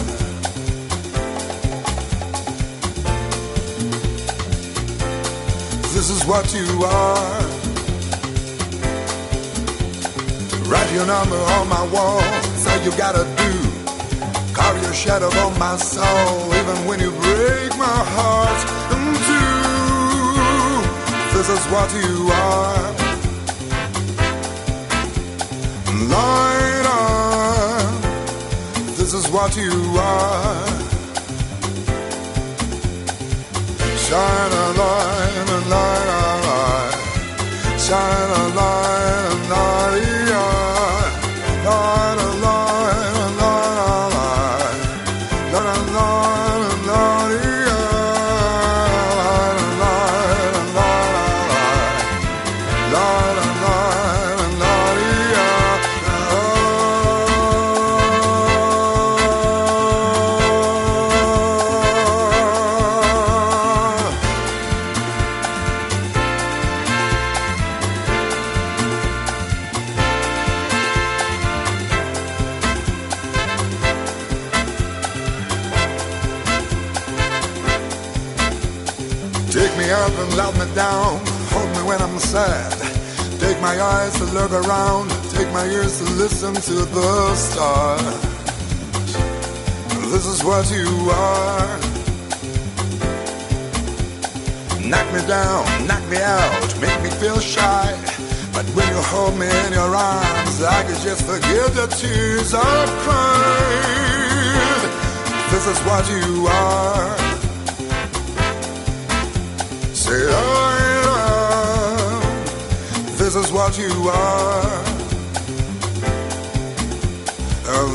This 6.01 6.09
is 6.09 6.25
what 6.25 6.51
you 6.51 6.83
are. 6.83 7.41
Write 10.67 10.91
your 10.93 11.05
number 11.05 11.37
on 11.37 11.69
my 11.69 11.83
wall, 11.93 12.21
say 12.63 12.83
you 12.83 12.89
gotta 12.97 13.23
do. 13.37 13.51
Carve 14.51 14.81
your 14.81 14.93
shadow 14.95 15.29
on 15.45 15.59
my 15.59 15.75
soul, 15.77 16.55
even 16.55 16.87
when 16.87 16.99
you 16.99 17.11
break 17.11 17.69
my 17.77 17.99
heart 18.15 18.61
in 18.95 19.13
two. 19.27 19.61
This 21.37 21.49
is 21.57 21.63
what 21.73 21.93
you 21.93 22.31
are. 22.33 22.81
Light 26.13 26.85
ah, 26.87 27.85
on, 27.85 28.95
this 28.97 29.13
is 29.13 29.29
what 29.29 29.55
you 29.55 29.71
are. 29.99 30.70
Shine 34.11 34.51
a 34.51 34.67
light, 34.77 35.47
a 35.47 35.59
light, 35.71 36.09
a 36.11 36.35
light. 36.45 36.95
Shine 37.79 38.33
a 38.39 38.45
light, 38.59 39.31
a 39.31 39.39
light, 39.51 40.03
light, 41.63 42.19
a 42.19 42.29
light, 42.35 42.40
up 79.91 80.11
and 80.17 80.59
me 80.59 80.75
down. 80.75 81.19
Hold 81.51 81.69
me 81.75 81.83
when 81.89 82.01
I'm 82.01 82.17
sad. 82.19 82.71
Take 83.39 83.59
my 83.61 83.79
eyes 83.79 84.13
to 84.19 84.25
look 84.25 84.51
around. 84.51 85.09
Take 85.31 85.51
my 85.51 85.65
ears 85.65 85.97
to 85.99 86.05
listen 86.15 86.53
to 86.53 86.85
the 86.85 87.35
stars. 87.35 88.01
This 90.11 90.25
is 90.25 90.43
what 90.43 90.69
you 90.71 91.09
are. 91.11 91.79
Knock 94.87 95.07
me 95.13 95.21
down, 95.27 95.87
knock 95.87 96.03
me 96.09 96.17
out, 96.17 96.81
make 96.81 97.01
me 97.03 97.09
feel 97.09 97.39
shy. 97.39 97.95
But 98.53 98.65
when 98.75 98.87
you 98.89 99.01
hold 99.13 99.37
me 99.37 99.47
in 99.65 99.73
your 99.73 99.95
arms, 99.95 100.61
I 100.61 100.83
could 100.83 101.01
just 101.01 101.23
forgive 101.23 101.75
the 101.75 101.87
tears 101.87 102.53
I've 102.53 102.89
cried. 103.03 104.81
This 105.51 105.67
is 105.67 105.79
what 105.85 106.09
you 106.09 106.47
are. 106.47 107.20
Say, 110.11 110.27
oh, 110.27 111.93
this 113.17 113.33
is 113.33 113.49
what 113.49 113.77
you 113.77 114.09
are. 114.09 114.83
Oh, 117.73 117.85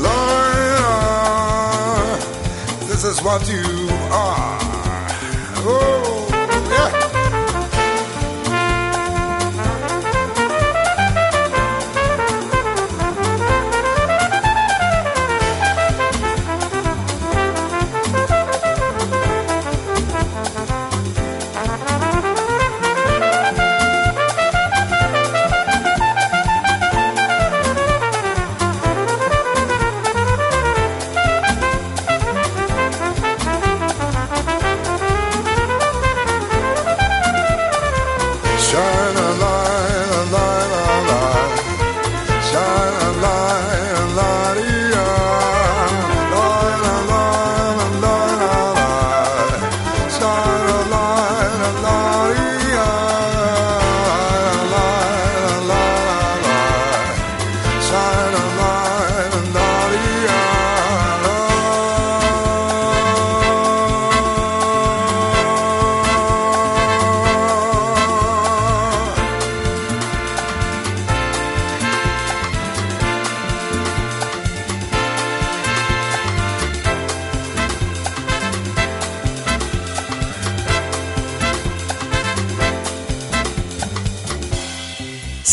Lord, 2.81 2.89
this 2.89 3.03
is 3.03 3.21
what 3.21 3.47
you 3.47 3.87
are. 4.11 4.57
Oh. 5.57 6.16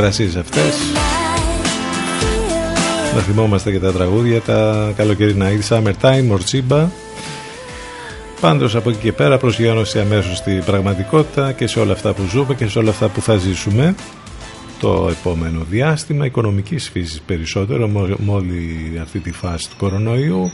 Θερμοκρασίες 0.00 0.36
αυτές. 0.36 0.74
Να 3.14 3.20
θυμόμαστε 3.20 3.70
και 3.70 3.78
τα 3.78 3.92
τραγούδια 3.92 4.40
τα 4.40 4.92
καλοκαιρινά. 4.96 5.50
Ή 5.50 5.58
Summertime, 5.68 6.30
Morchiba 6.30 6.86
Πάντως 8.40 8.74
από 8.76 8.90
εκεί 8.90 8.98
και 8.98 9.12
πέρα 9.12 9.38
προσγειώνωση 9.38 9.98
αμέσως 9.98 10.36
στην 10.36 10.64
πραγματικότητα 10.64 11.52
και 11.52 11.66
σε 11.66 11.80
όλα 11.80 11.92
αυτά 11.92 12.12
που 12.12 12.22
ζούμε 12.30 12.54
και 12.54 12.66
σε 12.66 12.78
όλα 12.78 12.90
αυτά 12.90 13.08
που 13.08 13.20
θα 13.20 13.36
ζήσουμε 13.36 13.94
το 14.80 15.08
επόμενο 15.10 15.66
διάστημα. 15.70 16.26
Οικονομικής 16.26 16.90
φύσης 16.90 17.20
περισσότερο 17.20 17.88
με 17.88 18.32
όλη 18.32 18.98
αυτή 19.02 19.18
τη 19.18 19.32
φάση 19.32 19.70
του 19.70 19.76
κορονοϊού 19.78 20.50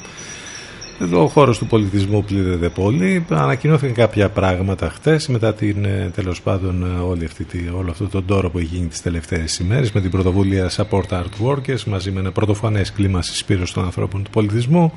εδώ 1.01 1.23
ο 1.23 1.29
χώρος 1.29 1.59
του 1.59 1.67
πολιτισμού 1.67 2.25
πλήττεται 2.25 2.69
πολύ. 2.69 3.25
Ανακοινώθηκαν 3.31 3.95
κάποια 3.95 4.29
πράγματα 4.29 4.91
χτες 4.91 5.29
μετά 5.29 5.55
την 5.55 5.85
ε, 5.85 6.11
τέλος 6.15 6.43
πάντων 6.43 6.85
ε, 6.85 7.01
όλη 7.01 7.25
αυτή, 7.25 7.47
όλο 7.77 7.91
αυτό 7.91 8.09
το 8.09 8.23
τόρο 8.23 8.51
που 8.51 8.59
έχει 8.59 8.75
γίνει 8.75 8.87
τις 8.87 9.03
τελευταίες 9.03 9.59
ημέρες 9.59 9.93
με 9.93 10.01
την 10.01 10.11
πρωτοβουλία 10.11 10.71
Support 10.71 11.09
Art 11.09 11.47
Workers 11.47 11.83
μαζί 11.87 12.11
με 12.11 12.21
ένα 12.21 12.33
πρωτοφανές 12.33 12.93
κλίμα 12.93 13.23
συσπήρωση 13.23 13.75
των 13.75 13.85
ανθρώπων 13.85 14.23
του 14.23 14.31
πολιτισμού. 14.31 14.93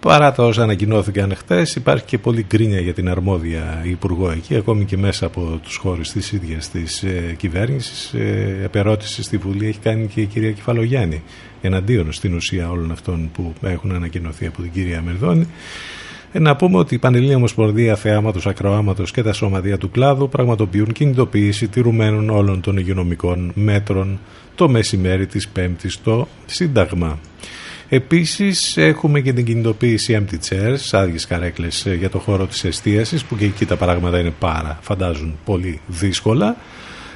Παρά 0.00 0.32
τα 0.32 0.44
όσα 0.44 0.62
ανακοινώθηκαν 0.62 1.34
χθες, 1.36 1.74
υπάρχει 1.74 2.04
και 2.04 2.18
πολύ 2.18 2.46
γκρίνια 2.48 2.80
για 2.80 2.94
την 2.94 3.08
αρμόδια 3.08 3.82
υπουργό 3.84 4.30
εκεί, 4.30 4.56
ακόμη 4.56 4.84
και 4.84 4.96
μέσα 4.96 5.26
από 5.26 5.60
τους 5.62 5.76
χώρους 5.76 6.10
της 6.10 6.32
ίδιας 6.32 6.70
της 6.70 7.02
ε, 7.02 7.34
κυβέρνησης. 7.38 8.12
Ε, 8.12 8.60
επερώτηση 8.64 9.22
στη 9.22 9.36
Βουλή 9.36 9.66
έχει 9.66 9.78
κάνει 9.78 10.06
και 10.06 10.20
η 10.20 10.26
κυρία 10.26 10.52
Κεφαλογιάννη 10.52 11.22
εναντίον 11.60 12.12
στην 12.12 12.34
ουσία 12.34 12.70
όλων 12.70 12.90
αυτών 12.90 13.30
που 13.32 13.54
έχουν 13.62 13.92
ανακοινωθεί 13.92 14.46
από 14.46 14.62
την 14.62 14.72
κυρία 14.72 15.02
Μερδόνη. 15.02 15.46
Ε, 16.32 16.38
να 16.38 16.56
πούμε 16.56 16.78
ότι 16.78 16.94
η 16.94 16.98
Πανελλήνια 16.98 17.36
Ομοσπονδία 17.36 17.96
Θεάματος, 17.96 18.46
Ακροάματος 18.46 19.10
και 19.10 19.22
τα 19.22 19.32
σωματεία 19.32 19.78
του 19.78 19.90
κλάδου 19.90 20.28
πραγματοποιούν 20.28 20.92
κινητοποίηση 20.92 21.68
τηρουμένων 21.68 22.30
όλων 22.30 22.60
των 22.60 22.76
υγειονομικών 22.76 23.52
μέτρων 23.54 24.18
το 24.54 24.68
μεσημέρι 24.68 25.26
της 25.26 25.48
Πέμπτης 25.48 25.92
στο 25.92 26.28
Σύνταγμα. 26.46 27.18
Επίσης 27.88 28.76
έχουμε 28.76 29.20
και 29.20 29.32
την 29.32 29.44
κινητοποίηση 29.44 30.22
empty 30.22 30.48
chairs, 30.48 30.98
άδειες 30.98 31.26
καρέκλες 31.26 31.86
ε, 31.86 31.94
για 31.94 32.10
το 32.10 32.18
χώρο 32.18 32.46
της 32.46 32.64
εστίασης 32.64 33.24
που 33.24 33.36
και 33.36 33.44
εκεί 33.44 33.66
τα 33.66 33.76
πράγματα 33.76 34.18
είναι 34.18 34.32
πάρα, 34.38 34.78
φαντάζουν, 34.82 35.38
πολύ 35.44 35.80
δύσκολα. 35.86 36.56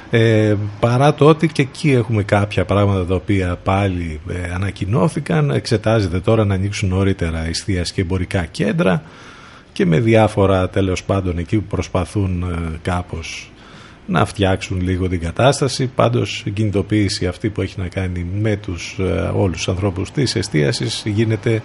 Ε, 0.09 0.55
παρά 0.79 1.13
το 1.13 1.25
ότι 1.25 1.47
και 1.47 1.61
εκεί 1.61 1.91
έχουμε 1.91 2.23
κάποια 2.23 2.65
πράγματα 2.65 3.05
τα 3.05 3.15
οποία 3.15 3.57
πάλι 3.63 4.19
ε, 4.29 4.53
ανακοινώθηκαν 4.53 5.49
εξετάζεται 5.49 6.19
τώρα 6.19 6.45
να 6.45 6.53
ανοίξουν 6.53 6.89
νωρίτερα 6.89 7.45
εστίας 7.45 7.91
και 7.91 8.01
εμπορικά 8.01 8.45
κέντρα 8.45 9.03
και 9.73 9.85
με 9.85 9.99
διάφορα 9.99 10.69
τέλος 10.69 11.03
πάντων 11.03 11.37
εκεί 11.37 11.57
που 11.57 11.67
προσπαθούν 11.67 12.43
ε, 12.43 12.77
κάπως 12.81 13.51
να 14.05 14.25
φτιάξουν 14.25 14.81
λίγο 14.81 15.09
την 15.09 15.19
κατάσταση. 15.19 15.87
Πάντως 15.87 16.43
η 16.45 16.51
κινητοποίηση 16.51 17.27
αυτή 17.27 17.49
που 17.49 17.61
έχει 17.61 17.79
να 17.79 17.87
κάνει 17.87 18.25
με 18.39 18.55
τους 18.55 18.97
ε, 18.99 19.31
όλους 19.35 19.55
τους 19.55 19.67
ανθρώπους 19.67 20.11
της 20.11 20.35
εστίασης 20.35 21.03
γίνεται 21.05 21.61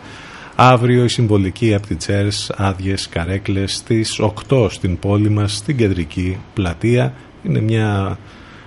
αύριο 0.56 1.04
η 1.04 1.08
συμβολική 1.08 1.74
από 1.74 1.86
τη 1.86 1.94
Τσέρς 1.94 2.50
άδειες 2.56 3.08
καρέκλες 3.08 3.74
στις 3.74 4.20
8 4.48 4.66
στην 4.70 4.98
πόλη 4.98 5.30
μας 5.30 5.56
στην 5.56 5.76
κεντρική 5.76 6.38
πλατεία. 6.54 7.14
Είναι 7.42 7.60
μια 7.60 8.18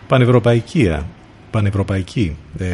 πανευρωπαϊκή, 0.07 0.97
πανευρωπαϊκή 1.51 2.35
ε, 2.57 2.67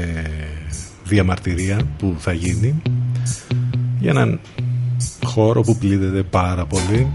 διαμαρτυρία 1.04 1.80
που 1.98 2.16
θα 2.18 2.34
γίνει 2.34 2.82
για 4.00 4.10
έναν 4.10 4.40
χώρο 5.26 5.62
που 5.62 5.78
πλήττεται 5.78 6.24
πάρα 6.24 6.66
πολύ. 6.66 7.08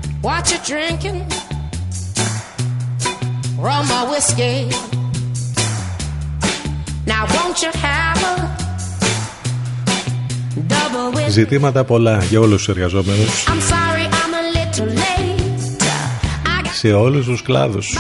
Rum 3.66 3.86
or 3.98 4.04
whiskey. 4.10 4.58
Now 7.12 7.22
won't 7.34 7.58
you 7.64 7.72
have 7.86 8.20
a 8.30 8.34
double 10.72 11.28
Ζητήματα 11.28 11.84
πολλά 11.84 12.22
για 12.24 12.40
όλους 12.40 12.56
τους 12.56 12.68
εργαζόμενους. 12.68 13.44
I'm 13.46 13.50
sorry, 13.50 14.06
I'm 14.06 14.34
a 14.34 14.42
little 14.56 14.88
late. 14.88 15.42
Σε 16.72 16.92
όλους 16.92 17.26
τους 17.26 17.42
κλάδους. 17.42 17.96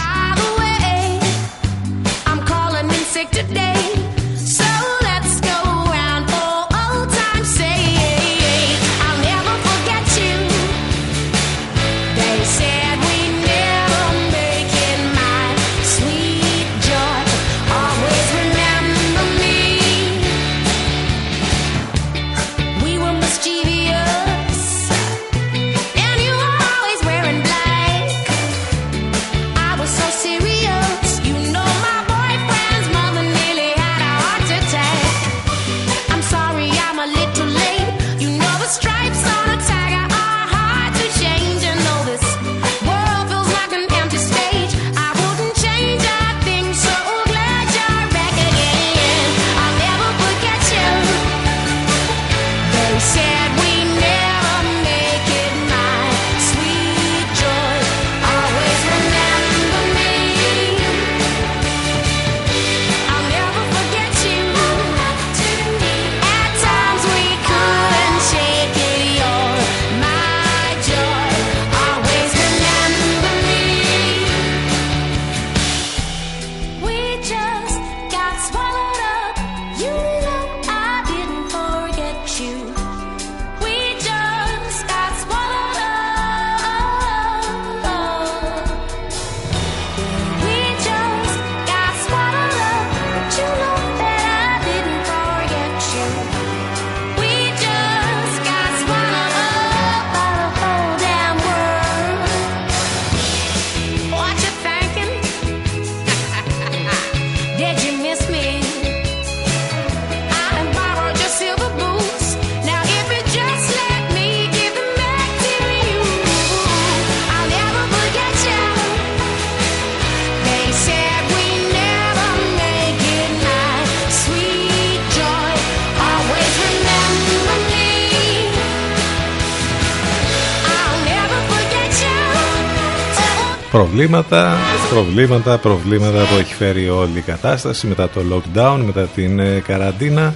Προβλήματα, 133.92 134.56
προβλήματα, 134.90 135.58
προβλήματα 135.58 136.18
που 136.18 136.34
έχει 136.38 136.54
φέρει 136.54 136.88
όλη 136.88 137.18
η 137.18 137.20
κατάσταση 137.20 137.86
μετά 137.86 138.08
το 138.08 138.20
lockdown, 138.32 138.80
μετά 138.84 139.02
την 139.02 139.38
ε, 139.38 139.62
καραντίνα. 139.66 140.34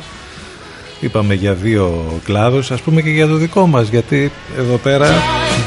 Είπαμε 1.00 1.34
για 1.34 1.52
δύο 1.54 2.04
κλάδους, 2.24 2.70
ας 2.70 2.80
πούμε 2.80 3.02
και 3.02 3.11
για 3.11 3.26
το 3.26 3.34
δικό 3.34 3.66
μας, 3.66 3.88
γιατί 3.88 4.30
εδώ 4.59 4.76
πέρα 4.76 5.09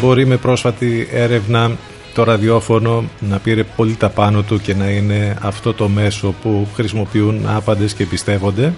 μπορεί 0.01 0.25
με 0.25 0.37
πρόσφατη 0.37 1.07
έρευνα 1.11 1.71
το 2.13 2.23
ραδιόφωνο 2.23 3.03
να 3.19 3.37
πήρε 3.37 3.63
πολύ 3.63 3.95
τα 3.95 4.09
πάνω 4.09 4.41
του 4.41 4.59
και 4.59 4.75
να 4.75 4.89
είναι 4.89 5.37
αυτό 5.41 5.73
το 5.73 5.87
μέσο 5.87 6.33
που 6.41 6.67
χρησιμοποιούν 6.75 7.47
άπαντες 7.47 7.93
και 7.93 8.05
πιστεύονται 8.05 8.73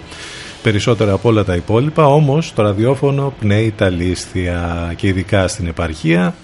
περισσότερα 0.62 1.12
από 1.12 1.28
όλα 1.28 1.44
τα 1.44 1.54
υπόλοιπα, 1.54 2.06
όμως 2.06 2.52
το 2.54 2.62
ραδιόφωνο 2.62 3.34
πνέει 3.40 3.74
τα 3.76 3.88
λίστια 3.88 4.92
και 4.96 5.06
ειδικά 5.06 5.48
στην 5.48 5.66
επαρχία 5.66 6.34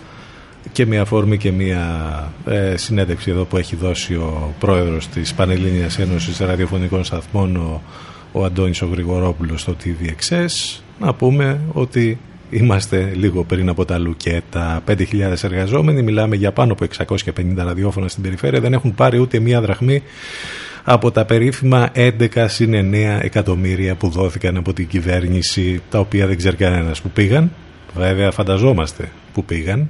και 0.73 0.87
μια 0.87 1.05
φόρμη 1.05 1.37
και 1.37 1.53
μια 1.53 2.33
ε, 2.47 2.77
συνέντευξη 2.77 3.31
εδώ 3.31 3.45
που 3.45 3.57
έχει 3.57 3.77
δώσει 3.77 4.15
ο 4.15 4.55
πρόεδρος 4.59 5.09
της 5.09 5.35
Πανελλήνιας 5.35 5.99
Ένωσης 5.99 6.39
Ραδιοφωνικών 6.39 7.05
Σταθμών 7.05 7.57
ο, 7.57 7.83
ο 8.33 8.45
Αντώνης 8.45 8.83
ο 8.83 8.87
Γρηγορόπουλος 8.87 9.61
στο 9.61 9.77
TVXS 9.85 10.81
να 11.01 11.15
πούμε 11.15 11.61
ότι 11.73 12.19
είμαστε 12.51 13.13
λίγο 13.15 13.45
πριν 13.45 13.69
από 13.69 13.85
τα 13.85 13.99
Λουκέτα. 13.99 14.83
5.000 14.89 14.99
εργαζόμενοι 15.43 16.03
μιλάμε 16.03 16.37
για 16.37 16.53
πάνω 16.53 16.73
από 16.73 16.87
650 16.99 17.55
ραδιόφωνα 17.57 18.09
στην 18.09 18.23
περιφέρεια. 18.23 18.61
Δεν 18.61 18.73
έχουν 18.73 18.95
πάρει 18.95 19.19
ούτε 19.19 19.39
μία 19.39 19.61
δραχμή 19.61 20.03
από 20.85 21.11
τα 21.11 21.25
περίφημα 21.25 21.91
11 21.95 22.45
συν 22.49 22.73
9 22.73 23.19
εκατομμύρια 23.21 23.95
που 23.95 24.09
δόθηκαν 24.09 24.57
από 24.57 24.73
την 24.73 24.87
κυβέρνηση 24.87 25.83
τα 25.91 25.99
οποία 25.99 26.27
δεν 26.27 26.37
ξέρει 26.37 26.57
κανένας 26.57 27.01
που 27.01 27.11
πήγαν. 27.11 27.51
Βέβαια 27.95 28.31
φανταζόμαστε 28.31 29.09
που 29.33 29.45
πήγαν 29.45 29.89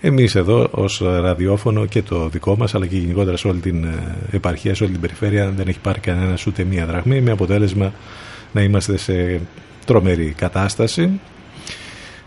εμείς 0.00 0.34
εδώ 0.34 0.68
ως 0.70 1.02
ραδιόφωνο 1.20 1.86
και 1.86 2.02
το 2.02 2.28
δικό 2.28 2.56
μας 2.56 2.74
αλλά 2.74 2.86
και 2.86 2.96
γενικότερα 2.96 3.36
σε 3.36 3.48
όλη 3.48 3.60
την 3.60 3.84
ε, 3.84 4.16
επαρχία, 4.30 4.74
σε 4.74 4.82
όλη 4.82 4.92
την 4.92 5.00
περιφέρεια 5.00 5.50
δεν 5.56 5.68
έχει 5.68 5.78
πάρει 5.78 6.00
κανένας 6.00 6.46
ούτε 6.46 6.64
μία 6.64 6.86
δραχμή 6.86 7.20
με 7.20 7.30
αποτέλεσμα 7.30 7.92
να 8.52 8.60
είμαστε 8.60 8.96
σε 8.96 9.40
τρομερή 9.84 10.34
κατάσταση. 10.36 11.20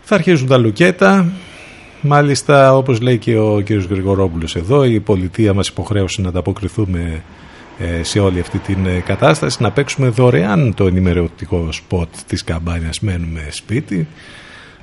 Θα 0.02 0.14
αρχίσουν 0.14 0.46
τα 0.46 0.56
λουκέτα. 0.56 1.32
Μάλιστα 2.00 2.76
όπως 2.76 3.00
λέει 3.00 3.18
και 3.18 3.38
ο 3.38 3.62
κ. 3.64 3.70
Γρηγορόπουλος 3.70 4.56
εδώ 4.56 4.84
η 4.84 5.00
πολιτεία 5.00 5.54
μας 5.54 5.68
υποχρέωσε 5.68 6.20
να 6.20 6.28
ανταποκριθούμε 6.28 7.22
ε, 7.78 8.02
σε 8.02 8.18
όλη 8.18 8.40
αυτή 8.40 8.58
την 8.58 8.86
ε, 8.86 9.00
κατάσταση 9.00 9.62
να 9.62 9.70
παίξουμε 9.70 10.08
δωρεάν 10.08 10.74
το 10.74 10.86
ενημερωτικό 10.86 11.72
σποτ 11.72 12.08
της 12.26 12.44
καμπάνιας 12.44 13.00
μένουμε 13.00 13.46
σπίτι 13.50 14.08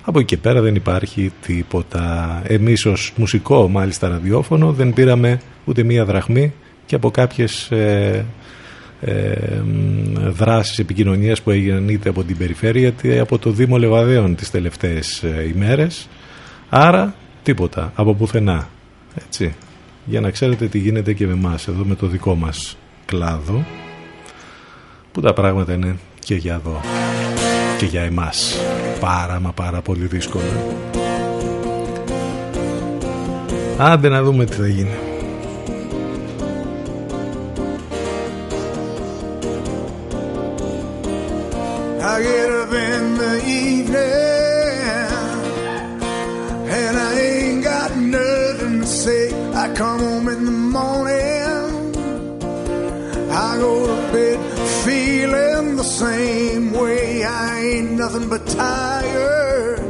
από 0.03 0.19
εκεί 0.19 0.27
και 0.35 0.37
πέρα 0.37 0.61
δεν 0.61 0.75
υπάρχει 0.75 1.31
τίποτα. 1.41 2.41
Εμείς 2.47 2.85
ως 2.85 3.13
μουσικό 3.15 3.67
μάλιστα 3.67 4.07
ραδιόφωνο 4.07 4.71
δεν 4.71 4.93
πήραμε 4.93 5.39
ούτε 5.65 5.83
μία 5.83 6.05
δραχμή 6.05 6.53
και 6.85 6.95
από 6.95 7.11
κάποιες 7.11 7.71
ε, 7.71 8.25
ε, 9.01 9.61
δράσεις 10.29 10.79
επικοινωνίας 10.79 11.41
που 11.41 11.51
έγιναν 11.51 11.89
είτε 11.89 12.09
από 12.09 12.23
την 12.23 12.37
περιφέρεια 12.37 12.87
είτε 12.87 13.19
από 13.19 13.37
το 13.37 13.49
Δήμο 13.49 13.77
Λεβαδέων 13.77 14.35
τις 14.35 14.51
τελευταίες 14.51 15.23
ε, 15.23 15.51
ημέρες. 15.55 16.07
Άρα 16.69 17.15
τίποτα, 17.43 17.91
από 17.95 18.15
πουθενά. 18.15 18.69
Έτσι. 19.25 19.53
Για 20.05 20.21
να 20.21 20.29
ξέρετε 20.29 20.67
τι 20.67 20.77
γίνεται 20.77 21.13
και 21.13 21.27
με 21.27 21.33
εμάς 21.33 21.67
εδώ 21.67 21.83
με 21.83 21.95
το 21.95 22.07
δικό 22.07 22.35
μας 22.35 22.77
κλάδο 23.05 23.65
που 25.11 25.21
τα 25.21 25.33
πράγματα 25.33 25.73
είναι 25.73 25.97
και 26.19 26.35
για 26.35 26.53
εδώ 26.53 26.81
και 27.77 27.85
για 27.85 28.01
εμάς 28.01 28.57
πάρα 28.99 29.39
μα 29.39 29.51
πάρα 29.51 29.81
πολύ 29.81 30.05
δύσκολο 30.05 30.43
άντε 33.77 34.09
να 34.09 34.23
δούμε 34.23 34.45
τι 34.45 34.53
θα 34.55 34.67
γίνει 34.67 34.97
I 42.01 42.21
get 42.23 42.49
up 42.61 42.73
in 42.73 43.03
the 43.23 43.35
evening 43.45 45.09
and 46.79 46.93
I 46.97 47.11
ain't 47.19 47.63
got 47.63 47.91
nothing 47.95 48.75
to 48.81 48.87
say. 48.87 49.23
I 49.53 49.65
come 49.81 49.99
home 50.07 50.27
in 50.35 50.41
the 50.45 50.57
morning, 50.79 51.95
I 53.47 53.57
go 53.63 53.73
to 53.91 53.97
bed 54.13 54.39
feeling 54.85 55.75
the 55.75 55.83
same 56.03 56.71
way. 56.73 57.23
I 57.23 57.57
ain't 57.57 57.58
nothing 57.99 58.29
but 58.29 58.47
tired. 58.47 59.81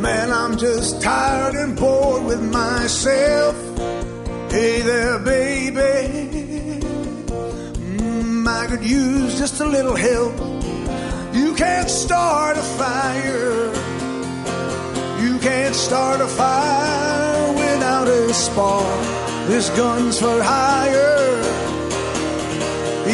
Man, 0.00 0.32
I'm 0.32 0.56
just 0.58 1.00
tired 1.00 1.54
and 1.54 1.76
bored 1.76 2.24
with 2.24 2.42
myself. 2.42 3.54
Hey 4.50 4.80
there, 4.80 5.20
baby. 5.20 6.80
Mm, 8.00 8.44
I 8.44 8.66
could 8.66 8.84
use 8.84 9.38
just 9.38 9.60
a 9.60 9.66
little 9.66 9.94
help. 9.94 10.34
You 11.32 11.54
can't 11.54 11.88
start 11.88 12.56
a 12.56 12.66
fire. 12.82 13.66
You 15.22 15.38
can't 15.38 15.76
start 15.76 16.20
a 16.20 16.26
fire 16.26 17.52
without 17.52 18.08
a 18.08 18.34
spark. 18.34 19.00
This 19.46 19.70
gun's 19.76 20.18
for 20.18 20.42
hire. 20.42 21.38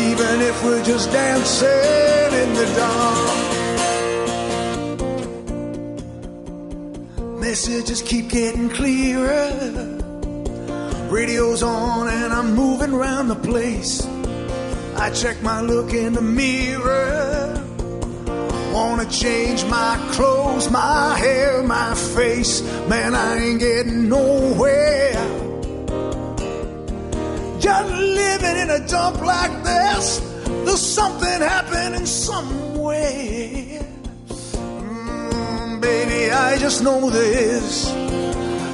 Even 0.09 0.41
if 0.41 0.65
we're 0.65 0.83
just 0.83 1.13
dancing 1.13 2.12
in 2.43 2.55
the 2.55 2.66
dark. 2.74 3.38
Messages 7.38 8.03
keep 8.03 8.30
getting 8.30 8.68
clearer. 8.68 9.51
Radio's 11.09 11.62
on 11.62 12.09
and 12.09 12.32
I'm 12.32 12.55
moving 12.55 12.93
around 12.93 13.28
the 13.28 13.36
place. 13.36 14.05
I 14.97 15.11
check 15.11 15.40
my 15.43 15.61
look 15.61 15.93
in 15.93 16.14
the 16.14 16.22
mirror. 16.22 17.55
Wanna 18.72 19.09
change 19.11 19.64
my 19.66 19.95
clothes, 20.12 20.70
my 20.70 21.16
hair, 21.18 21.62
my 21.62 21.95
face. 21.95 22.62
Man, 22.88 23.14
I 23.14 23.38
ain't 23.38 23.61
getting 23.61 24.09
nowhere. 24.09 25.12
Just 27.61 27.90
living 27.90 28.57
in 28.62 28.70
a 28.70 28.80
dump 28.88 29.20
like 29.20 29.62
this. 29.62 30.32
There's 30.65 30.81
something 30.81 31.41
happening 31.41 32.07
somewhere. 32.07 33.83
Mm, 34.29 35.81
baby, 35.81 36.31
I 36.31 36.57
just 36.59 36.83
know 36.83 37.11
this. 37.11 37.93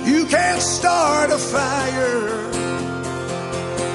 You 0.06 0.26
can't 0.26 0.62
start 0.62 1.30
a 1.30 1.38
fire. 1.38 2.48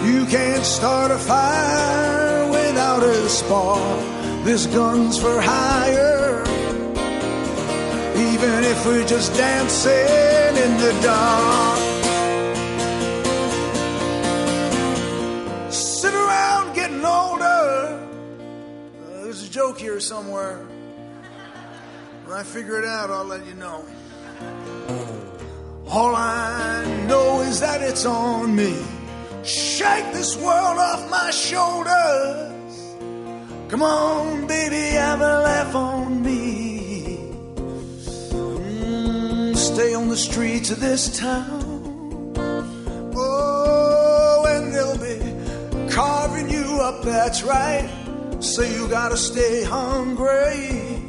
You 0.06 0.26
can't 0.26 0.66
start 0.66 1.12
a 1.12 1.18
fire 1.18 2.50
without 2.52 3.04
a 3.04 3.30
spark. 3.30 4.00
This 4.44 4.66
gun's 4.68 5.18
for 5.18 5.40
hire. 5.40 6.44
Even 8.16 8.64
if 8.64 8.86
we're 8.86 9.06
just 9.06 9.34
dancing 9.36 10.58
in 10.64 10.78
the 10.78 11.00
dark. 11.02 11.93
Joke 19.54 19.78
here 19.78 20.00
somewhere. 20.00 20.66
When 22.26 22.36
I 22.36 22.42
figure 22.42 22.80
it 22.80 22.86
out, 22.86 23.12
I'll 23.12 23.24
let 23.24 23.46
you 23.46 23.54
know. 23.54 23.86
All 25.88 26.16
I 26.16 26.84
know 27.08 27.42
is 27.42 27.60
that 27.60 27.84
it's 27.84 28.04
on 28.04 28.56
me. 28.56 28.76
Shake 29.44 30.12
this 30.12 30.36
world 30.38 30.80
off 30.80 31.08
my 31.08 31.30
shoulders. 31.30 32.96
Come 33.70 33.84
on, 33.84 34.48
baby, 34.48 34.96
have 34.98 35.22
a 35.22 35.42
laugh 35.42 35.76
on 35.76 36.24
me. 36.24 37.20
Mm, 38.32 39.56
stay 39.56 39.94
on 39.94 40.10
the 40.10 40.18
streets 40.18 40.72
of 40.72 40.80
this 40.80 41.20
town. 41.20 42.34
Oh, 43.16 44.46
and 44.48 44.74
they'll 44.74 44.98
be 44.98 45.92
carving 45.94 46.50
you 46.50 46.80
up, 46.82 47.04
that's 47.04 47.44
right. 47.44 48.03
So 48.44 48.62
you 48.62 48.90
gotta 48.90 49.16
stay 49.16 49.64
hungry. 49.64 51.02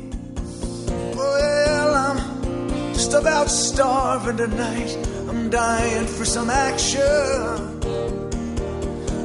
Well, 1.17 1.95
I'm 1.95 2.95
just 2.95 3.13
about 3.13 3.51
starving 3.51 4.37
tonight. 4.37 4.97
I'm 5.29 5.51
dying 5.51 6.07
for 6.07 6.25
some 6.25 6.49
action. 6.49 7.81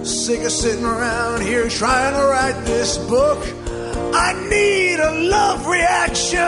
Sick 0.03 0.41
of 0.41 0.51
sitting 0.51 0.83
around 0.83 1.43
here 1.43 1.69
trying 1.69 2.15
to 2.15 2.25
write 2.25 2.65
this 2.65 2.97
book. 2.97 3.37
I 4.15 4.33
need 4.49 4.99
a 4.99 5.29
love 5.29 5.67
reaction. 5.67 6.39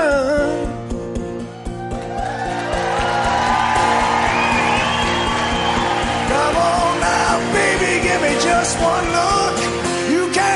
Come 6.28 6.56
on 6.58 7.00
now, 7.00 7.54
baby, 7.54 8.02
give 8.04 8.22
me 8.24 8.34
just 8.42 8.82
one 8.82 9.12
look. 9.12 9.91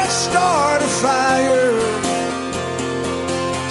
Can't 0.06 0.18
start 0.18 0.82
a 0.84 0.92
fire. 1.02 1.80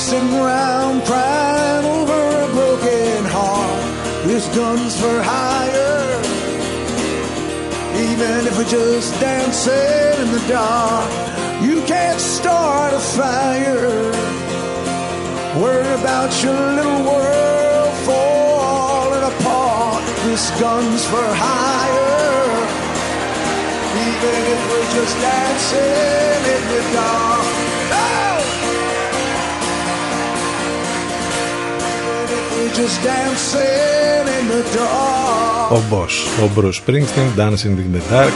Sitting 0.00 0.34
around 0.34 1.04
crying 1.04 1.84
over 1.86 2.22
a 2.42 2.48
broken 2.48 3.24
heart. 3.26 4.26
This 4.26 4.48
gun's 4.48 5.00
for 5.00 5.22
hire. 5.22 6.18
Even 8.10 8.48
if 8.48 8.58
we're 8.58 8.64
just 8.64 9.14
dancing 9.20 10.26
in 10.26 10.32
the 10.32 10.44
dark, 10.48 11.08
you 11.62 11.80
can't 11.82 12.18
start 12.18 12.94
a 12.94 12.98
fire. 12.98 14.10
Worry 15.62 15.86
about 16.00 16.32
your 16.42 16.60
little 16.78 17.02
world 17.10 17.94
falling 18.08 19.22
apart. 19.22 20.02
This 20.26 20.50
gun's 20.58 21.04
for 21.06 21.28
hire. 21.30 22.13
Ο 35.70 35.82
Μπός, 35.88 36.26
ο 36.42 36.50
Μπρος 36.54 36.76
Σπρίγκστινγκ, 36.76 37.26
dancing 37.36 37.76
in 37.78 37.96
the 37.96 38.14
dark. 38.14 38.32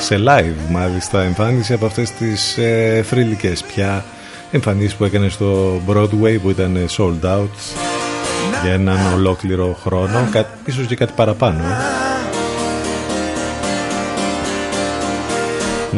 Σε 0.00 0.16
live, 0.28 0.70
μάλιστα, 0.70 1.22
εμφάνιση 1.22 1.72
από 1.72 1.86
αυτές 1.86 2.10
τις 2.10 2.58
ε, 2.58 3.02
φρικαλικέ 3.06 3.52
πια 3.66 4.04
εμφανίσεις 4.50 4.94
που 4.94 5.04
έκανε 5.04 5.28
στο 5.28 5.80
Broadway 5.88 6.38
που 6.42 6.50
ήταν 6.50 6.86
Sold 6.96 7.26
Out 7.26 7.48
για 8.62 8.72
έναν 8.72 9.12
ολόκληρο 9.14 9.76
χρόνο. 9.84 10.28
σω 10.72 10.82
και 10.82 10.96
κάτι 10.96 11.12
παραπάνω. 11.16 11.58
Ε. 11.58 12.07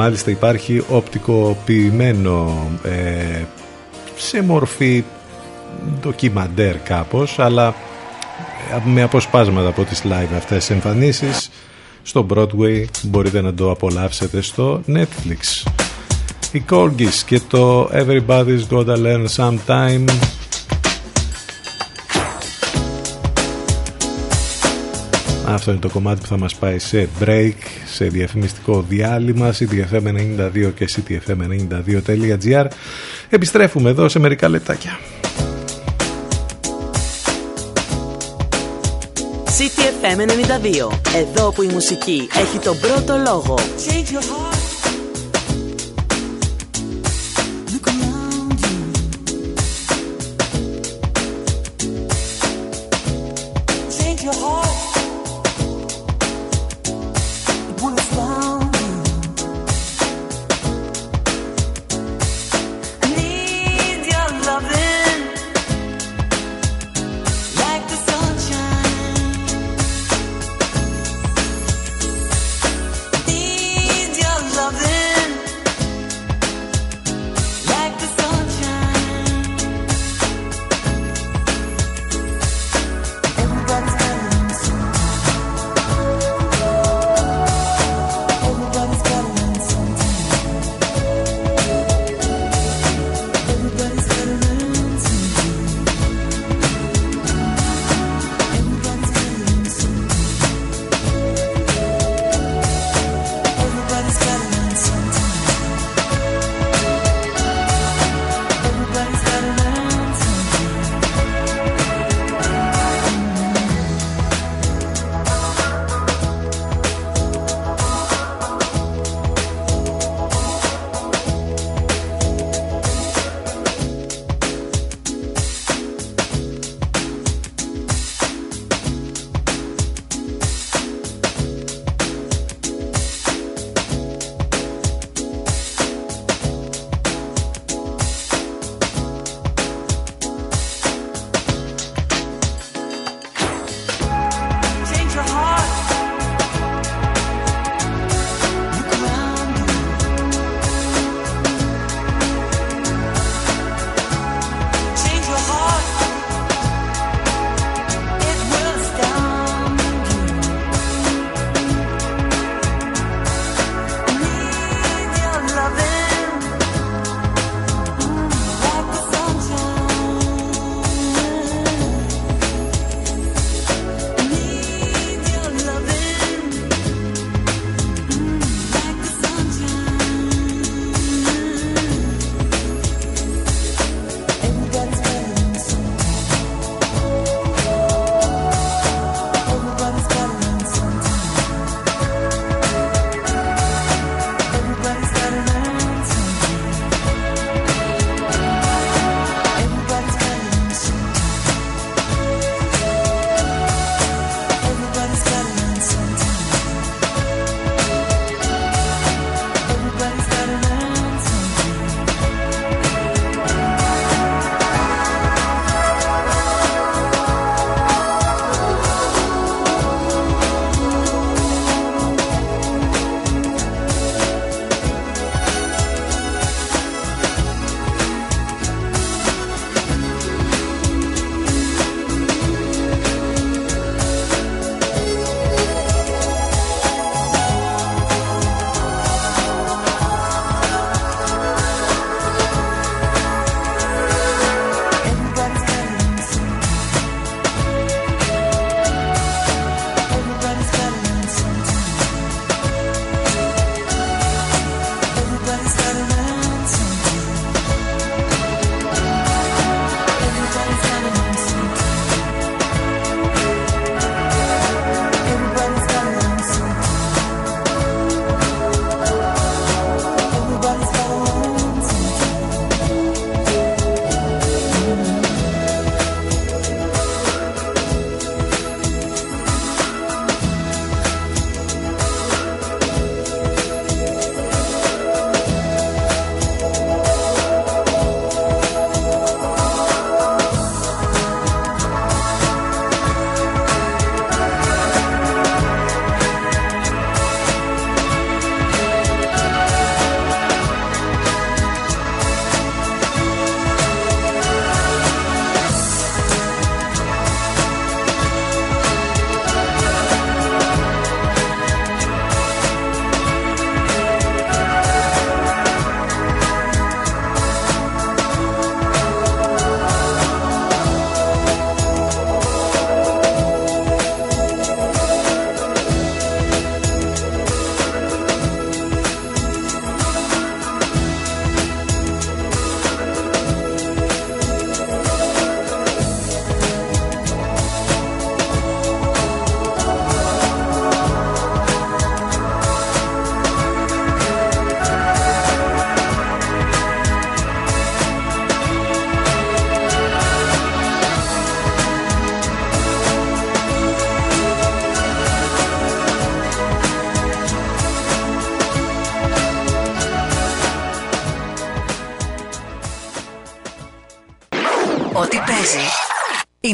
μάλιστα 0.00 0.30
υπάρχει 0.30 0.82
οπτικοποιημένο 0.88 2.68
ε, 2.82 3.42
σε 4.16 4.42
μορφή 4.42 5.04
ντοκιμαντέρ 6.00 6.76
κάπως 6.78 7.38
αλλά 7.38 7.74
με 8.84 9.02
αποσπάσματα 9.02 9.68
από 9.68 9.84
τις 9.84 10.02
live 10.04 10.34
αυτές 10.36 10.70
εμφανίσεις. 10.70 11.50
Στο 12.02 12.26
Broadway 12.34 12.84
μπορείτε 13.02 13.40
να 13.40 13.54
το 13.54 13.70
απολαύσετε 13.70 14.40
στο 14.40 14.80
Netflix. 14.88 15.70
Οι 16.52 16.64
Corgis 16.70 17.22
και 17.26 17.40
το 17.48 17.90
Everybody's 17.92 18.66
Gotta 18.70 18.96
Learn 18.96 19.26
Sometime 19.36 20.04
Αυτό 25.54 25.70
είναι 25.70 25.80
το 25.80 25.88
κομμάτι 25.88 26.20
που 26.20 26.26
θα 26.26 26.38
μας 26.38 26.54
πάει 26.54 26.78
σε 26.78 27.08
break, 27.24 27.52
σε 27.86 28.04
διαφημιστικό 28.04 28.84
διάλειμμα, 28.88 29.52
ctfm92 29.58 30.72
και 30.74 30.88
ctfm92.gr. 30.96 32.66
Επιστρέφουμε 33.28 33.90
εδώ 33.90 34.08
σε 34.08 34.18
μερικά 34.18 34.48
λεπτάκια. 34.48 34.98
CTFM 39.44 40.20
92. 40.20 40.98
Εδώ 41.16 41.52
που 41.52 41.62
η 41.62 41.66
μουσική 41.66 42.28
έχει 42.38 42.58
τον 42.58 42.78
πρώτο 42.78 43.16
λόγο. 43.26 43.54
Ό,τι 43.54 44.59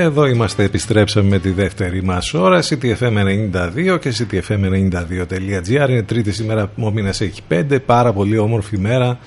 Εδώ 0.00 0.26
είμαστε, 0.26 0.62
επιστρέψαμε 0.64 1.28
με 1.28 1.38
τη 1.38 1.50
δεύτερη 1.50 2.02
μας 2.02 2.34
ώρα 2.34 2.62
CTFM92 2.62 3.98
και 4.00 4.14
CTFM92.gr 4.18 5.88
Είναι 5.88 6.02
τρίτη 6.02 6.32
σήμερα, 6.32 6.70
ο 6.78 6.90
μήνας 6.90 7.20
έχει 7.20 7.42
πέντε. 7.48 7.78
Πάρα 7.78 8.12
πολύ 8.12 8.38
όμορφη 8.38 8.78
μέρα. 8.78 9.18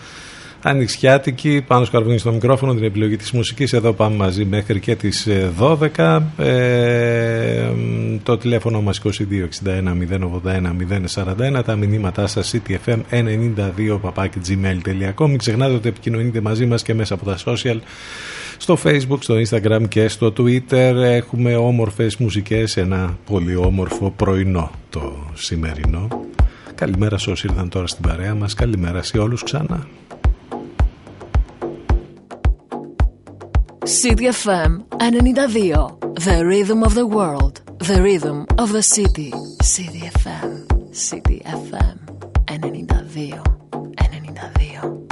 Ανοιξιάτικη, 0.64 1.64
πάνω 1.68 1.86
σκαρβούνι 1.86 2.18
στο 2.18 2.32
μικρόφωνο 2.32 2.74
Την 2.74 2.84
επιλογή 2.84 3.16
της 3.16 3.32
μουσικής. 3.32 3.74
Εδώ 3.74 3.94
πάμε 3.94 4.16
μαζί 4.16 4.46
μέχρι 4.46 4.80
και 4.80 4.96
τις 4.96 5.28
12 5.60 6.20
ε, 6.38 6.46
ε, 6.48 7.72
Το 8.24 8.38
τηλέφωνο 8.38 8.82
μας 8.82 9.02
2261 9.04 9.10
081 10.44 11.58
041 11.58 11.64
Τα 11.66 11.76
μηνύματά 11.76 12.28
σας 12.28 12.54
CTFM92 12.54 14.00
gmail.com 14.48 15.28
Μην 15.28 15.38
ξεχνάτε 15.38 15.74
ότι 15.74 15.88
επικοινωνείτε 15.88 16.42
μαζί 16.42 16.66
μας 16.66 16.84
και 16.84 16.94
μέσα 16.94 17.14
από 17.14 17.26
τα 17.26 17.38
social 17.46 17.78
στο 18.62 18.78
facebook, 18.84 19.18
στο 19.20 19.36
instagram 19.36 19.88
και 19.88 20.08
στο 20.08 20.34
twitter 20.38 20.94
έχουμε 20.96 21.56
όμορφες 21.56 22.18
μουσικές, 22.18 22.78
ένα 22.78 23.18
πολύ 23.26 23.56
όμορφο 23.56 24.14
πρωινό 24.16 24.72
το 24.90 25.14
σημερινό. 25.34 26.08
Καλημέρα 26.76 27.18
σε 27.18 27.30
όσοι 27.30 27.48
ήρθαν 27.48 27.70
τώρα 27.70 27.88
στην 27.88 28.04
παρέα 28.08 28.36
μας, 28.36 28.54
καλημέρα 28.54 29.04
σε 29.04 29.18
όλους 29.18 29.44
ξανά. 29.44 29.88
CDFM 34.02 34.72
92 34.98 35.98
The 36.26 36.38
Rhythm 36.52 36.84
of 36.88 36.94
the 36.94 37.08
World 37.18 37.56
The 37.88 37.98
Rhythm 38.08 38.38
of 38.64 38.68
the 38.78 38.84
City 38.96 39.32
CDFM 39.74 40.52
CDFM 41.10 41.98
92 42.60 43.42
92 43.96 45.11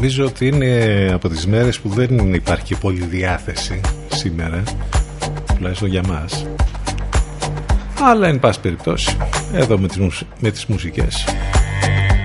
Νομίζω 0.00 0.24
ότι 0.24 0.46
είναι 0.46 1.10
από 1.12 1.28
τις 1.28 1.46
μέρες 1.46 1.80
που 1.80 1.88
δεν 1.88 2.34
υπάρχει 2.34 2.78
πολύ 2.78 3.04
διάθεση 3.04 3.80
σήμερα 4.08 4.62
τουλάχιστον 5.56 5.88
για 5.88 6.02
μας. 6.08 6.46
Αλλά 8.02 8.28
εν 8.28 8.38
πάση 8.38 8.60
περιπτώσει 8.60 9.16
εδώ 9.52 9.78
με 9.78 9.88
τις, 9.88 9.98
με 10.40 10.50
τις 10.50 10.66
μουσικές. 10.66 11.24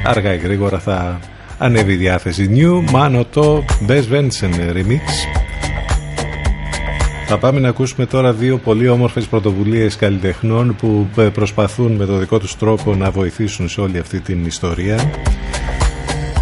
Αργά 0.06 0.34
ή 0.34 0.38
γρήγορα 0.38 0.80
θα 0.80 1.19
ανέβει 1.57 1.93
η 1.93 1.95
διάθεση. 1.95 2.49
New 2.56 2.95
Mano 2.95 3.23
το 3.31 3.65
Best 3.88 4.11
Vincent 4.11 4.73
Remix. 4.73 5.07
Θα 7.27 7.38
πάμε 7.38 7.60
να 7.60 7.69
ακούσουμε 7.69 8.06
τώρα 8.06 8.34
δύο 8.34 8.57
πολύ 8.57 8.88
όμορφες 8.88 9.26
πρωτοβουλίες 9.26 9.95
καλλιτεχνών 9.95 10.76
που 10.76 11.07
προσπαθούν 11.34 11.91
με 11.91 12.06
το 12.06 12.18
δικό 12.18 12.39
τους 12.39 12.56
τρόπο 12.57 12.95
να 12.95 13.11
βοηθήσουν 13.11 13.69
σε 13.69 13.81
όλη 13.81 13.99
αυτή 13.99 14.19
την 14.19 14.45
ιστορία 14.45 15.10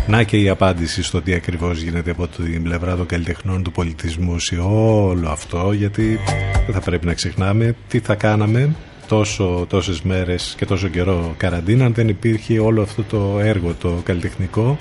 να 0.08 0.24
και 0.24 0.38
η 0.38 0.50
απάντηση 0.50 1.04
στο 1.04 1.22
τι 1.22 1.34
ακριβώς 1.34 1.82
γίνεται 1.82 2.12
από 2.12 2.28
την 2.28 2.64
πλευρά 2.64 2.96
των 2.96 3.06
καλλιτεχνών 3.06 3.64
του 3.64 3.72
πολιτισμού 3.72 4.40
σε 4.40 4.56
όλο 4.56 5.30
αυτό 5.30 5.72
γιατί 5.72 6.20
δεν 6.66 6.74
θα 6.74 6.80
πρέπει 6.80 7.06
να 7.06 7.14
ξεχνάμε 7.14 7.76
τι 7.88 8.00
θα 8.00 8.16
κάναμε 8.16 8.76
τόσο, 9.08 9.66
τόσες 9.70 10.02
μέρες 10.02 10.56
και 10.58 10.66
τόσο 10.66 10.88
καιρό 10.88 11.34
καραντίνα 11.38 11.86
αν 11.86 11.94
δεν 11.94 12.08
υπήρχε 12.08 12.60
όλο 12.60 12.82
αυτό 12.82 13.04
το 13.04 13.40
έργο 13.40 13.74
το 13.80 14.02
καλλιτεχνικό 14.04 14.78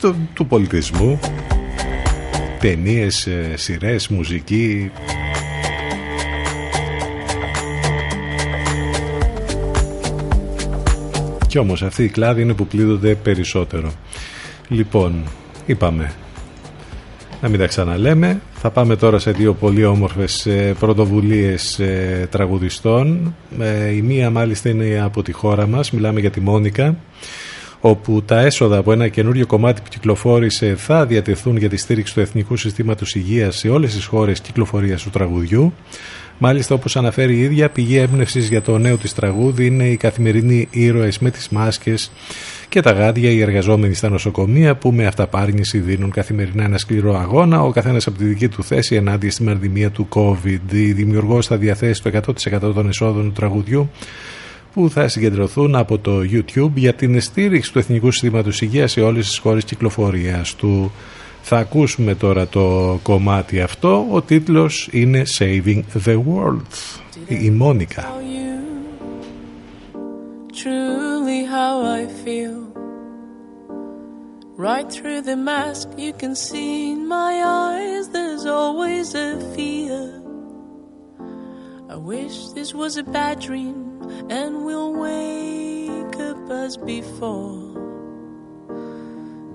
του, 0.00 0.28
του 0.34 0.46
πολιτισμού. 0.46 1.18
Ταινίες, 2.60 3.26
ε, 3.26 3.54
σειρές, 3.56 4.08
μουσική 4.08 4.90
Κι 11.58 11.64
όμως 11.64 11.82
αυτή 11.82 12.04
η 12.04 12.08
κλάδη 12.08 12.42
είναι 12.42 12.54
που 12.54 12.66
πλήττονται 12.66 13.14
περισσότερο. 13.14 13.92
Λοιπόν, 14.68 15.22
είπαμε 15.66 16.12
να 17.40 17.48
μην 17.48 17.58
τα 17.58 17.66
ξαναλέμε. 17.66 18.40
Θα 18.52 18.70
πάμε 18.70 18.96
τώρα 18.96 19.18
σε 19.18 19.30
δύο 19.30 19.54
πολύ 19.54 19.84
όμορφες 19.84 20.46
ε, 20.46 20.74
πρωτοβουλίες 20.78 21.78
ε, 21.78 22.28
τραγουδιστών. 22.30 23.34
Ε, 23.60 23.94
η 23.94 24.02
μία 24.02 24.30
μάλιστα 24.30 24.68
είναι 24.68 25.00
από 25.04 25.22
τη 25.22 25.32
χώρα 25.32 25.66
μας, 25.66 25.90
μιλάμε 25.90 26.20
για 26.20 26.30
τη 26.30 26.40
Μόνικα 26.40 26.96
όπου 27.80 28.22
τα 28.22 28.40
έσοδα 28.40 28.76
από 28.76 28.92
ένα 28.92 29.08
καινούριο 29.08 29.46
κομμάτι 29.46 29.80
που 29.80 29.88
κυκλοφόρησε 29.88 30.74
θα 30.76 31.06
διατεθούν 31.06 31.56
για 31.56 31.68
τη 31.68 31.76
στήριξη 31.76 32.14
του 32.14 32.20
Εθνικού 32.20 32.56
Συστήματος 32.56 33.14
Υγείας 33.14 33.56
σε 33.56 33.68
όλες 33.68 33.94
τις 33.94 34.04
χώρες 34.04 34.40
κυκλοφορίας 34.40 35.02
του 35.02 35.10
τραγουδιού. 35.10 35.72
Μάλιστα 36.38 36.74
όπως 36.74 36.96
αναφέρει 36.96 37.36
η 37.36 37.40
ίδια 37.40 37.68
πηγή 37.68 37.96
έμπνευσης 37.96 38.48
για 38.48 38.62
το 38.62 38.78
νέο 38.78 38.96
της 38.96 39.14
τραγούδι 39.14 39.66
είναι 39.66 39.84
οι 39.88 39.96
καθημερινοί 39.96 40.68
ήρωες 40.70 41.18
με 41.18 41.30
τις 41.30 41.48
μάσκες 41.48 42.10
και 42.68 42.80
τα 42.80 42.92
γάντια 42.92 43.30
οι 43.30 43.40
εργαζόμενοι 43.40 43.94
στα 43.94 44.08
νοσοκομεία 44.08 44.76
που 44.76 44.92
με 44.92 45.06
αυταπάρνηση 45.06 45.78
δίνουν 45.78 46.10
καθημερινά 46.10 46.64
ένα 46.64 46.78
σκληρό 46.78 47.18
αγώνα 47.18 47.62
ο 47.62 47.70
καθένας 47.70 48.06
από 48.06 48.18
τη 48.18 48.24
δική 48.24 48.48
του 48.48 48.64
θέση 48.64 48.94
ενάντια 48.94 49.30
στη 49.30 49.42
μαρδημία 49.42 49.90
του 49.90 50.08
COVID. 50.14 50.72
Η 50.72 50.92
δημιουργός 50.92 51.46
θα 51.46 51.56
διαθέσει 51.56 52.02
το 52.02 52.10
100% 52.50 52.60
των 52.60 52.88
εσόδων 52.88 53.24
του 53.24 53.32
τραγουδιού 53.32 53.90
που 54.72 54.90
θα 54.90 55.08
συγκεντρωθούν 55.08 55.76
από 55.76 55.98
το 55.98 56.20
YouTube 56.32 56.72
για 56.74 56.94
την 56.94 57.20
στήριξη 57.20 57.72
του 57.72 57.78
Εθνικού 57.78 58.10
Συστήματος 58.10 58.60
Υγείας 58.60 58.92
σε 58.92 59.00
όλες 59.00 59.26
τις 59.26 59.38
χώρες 59.38 59.64
κυκλοφορίας 59.64 60.54
του. 60.54 60.92
Θα 61.42 61.56
ακούσουμε 61.58 62.14
τώρα 62.14 62.46
το 62.46 62.98
κομμάτι 63.02 63.60
αυτό. 63.60 64.06
Ο 64.10 64.22
τίτλος 64.22 64.88
είναι 64.92 65.22
Saving 65.38 65.82
the 66.04 66.16
World. 66.16 67.00
Η 67.28 67.50
Μόνικα. 67.50 68.12
Truly 70.62 71.44
how 71.44 71.82
I 71.82 72.06
feel 72.24 72.58
Right 74.56 74.90
through 74.90 75.20
the 75.22 75.36
mask 75.36 75.86
you 75.96 76.12
can 76.12 76.34
see 76.34 76.90
in 76.90 77.06
my 77.06 77.32
eyes 77.44 78.08
There's 78.08 78.44
always 78.44 79.14
a 79.14 79.38
fear 79.54 80.20
I 81.88 81.94
wish 81.94 82.48
this 82.48 82.74
was 82.74 82.96
a 82.96 83.04
bad 83.04 83.38
dream 83.38 84.02
And 84.28 84.64
we'll 84.64 84.94
wake 84.94 86.16
up 86.16 86.50
as 86.50 86.76
before 86.76 87.60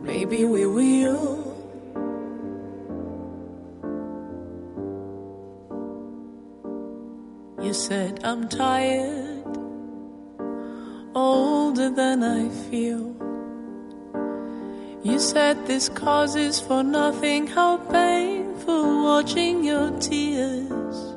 Maybe 0.03 0.45
we 0.45 0.65
will 0.65 1.52
You 7.63 7.73
said 7.73 8.19
I'm 8.25 8.49
tired, 8.49 9.57
older 11.15 11.89
than 11.89 12.21
I 12.21 12.49
feel. 12.69 13.15
You 15.01 15.17
said 15.17 15.65
this 15.65 15.87
causes 15.87 16.59
for 16.59 16.83
nothing, 16.83 17.47
how 17.47 17.77
painful 17.77 19.03
watching 19.05 19.63
your 19.63 19.97
tears. 19.99 21.15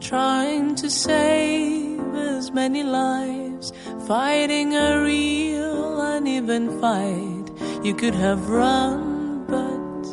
Trying 0.00 0.74
to 0.76 0.90
save 0.90 2.14
as 2.14 2.52
many 2.52 2.82
lives, 2.82 3.72
fighting 4.06 4.76
a 4.76 5.02
real 5.02 5.98
uneven 5.98 6.78
fight. 6.78 7.46
You 7.82 7.94
could 7.94 8.14
have 8.14 8.50
run, 8.50 9.46
but 9.46 10.06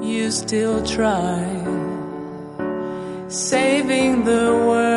you 0.00 0.30
still 0.30 0.86
tried 0.86 1.67
saving 3.28 4.24
the 4.24 4.52
world. 4.66 4.88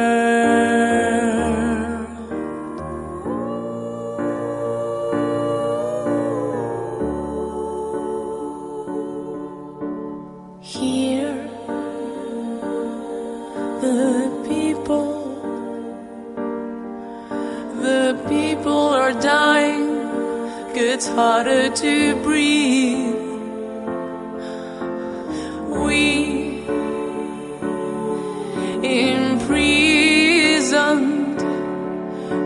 Here, 10.61 11.49
the 13.81 14.45
people, 14.47 15.07
the 17.81 18.17
people 18.29 18.71
are 18.71 19.13
dying. 19.13 19.91
It's 20.73 21.07
harder 21.07 21.69
to 21.69 22.15
breathe. 22.23 23.15
We 25.85 26.30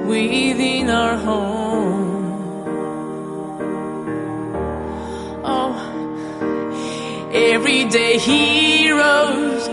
within 0.08 0.90
our 0.90 1.18
home. 1.18 2.26
Oh, 5.44 5.76
everyday 7.34 8.18
heroes 8.18 9.68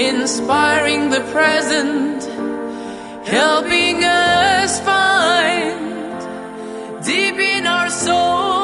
inspiring 0.00 1.10
the 1.10 1.20
present, 1.32 2.22
helping 3.26 4.04
us 4.04 4.80
find 4.80 6.24
deep 7.04 7.36
in 7.36 7.66
our 7.66 7.90
soul 7.90 8.61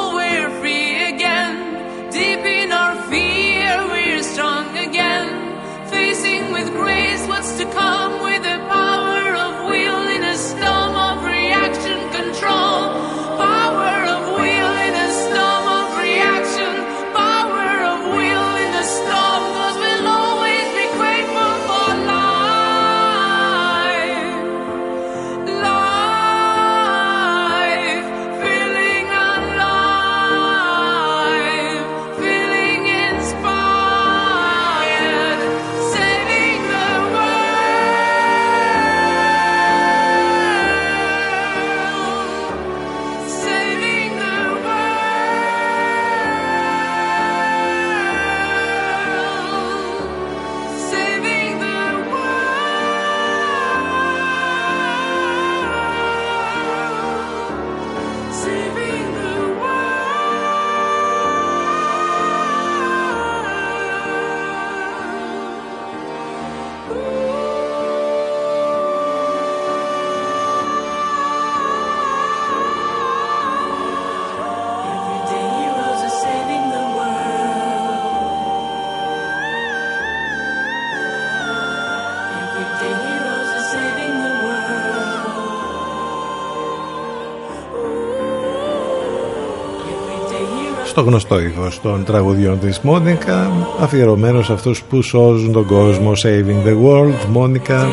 το 90.98 91.04
γνωστό 91.04 91.40
ήχος 91.40 91.80
των 91.80 92.04
τραγουδιών 92.04 92.58
της 92.58 92.80
Μόνικα 92.80 93.52
αφιερωμένος 93.80 94.46
σε 94.46 94.52
αυτούς 94.52 94.82
που 94.82 95.02
σώζουν 95.02 95.52
τον 95.52 95.66
κόσμο 95.66 96.12
Saving 96.22 96.66
the 96.66 96.76
World. 96.84 97.26
Μόνικα 97.28 97.88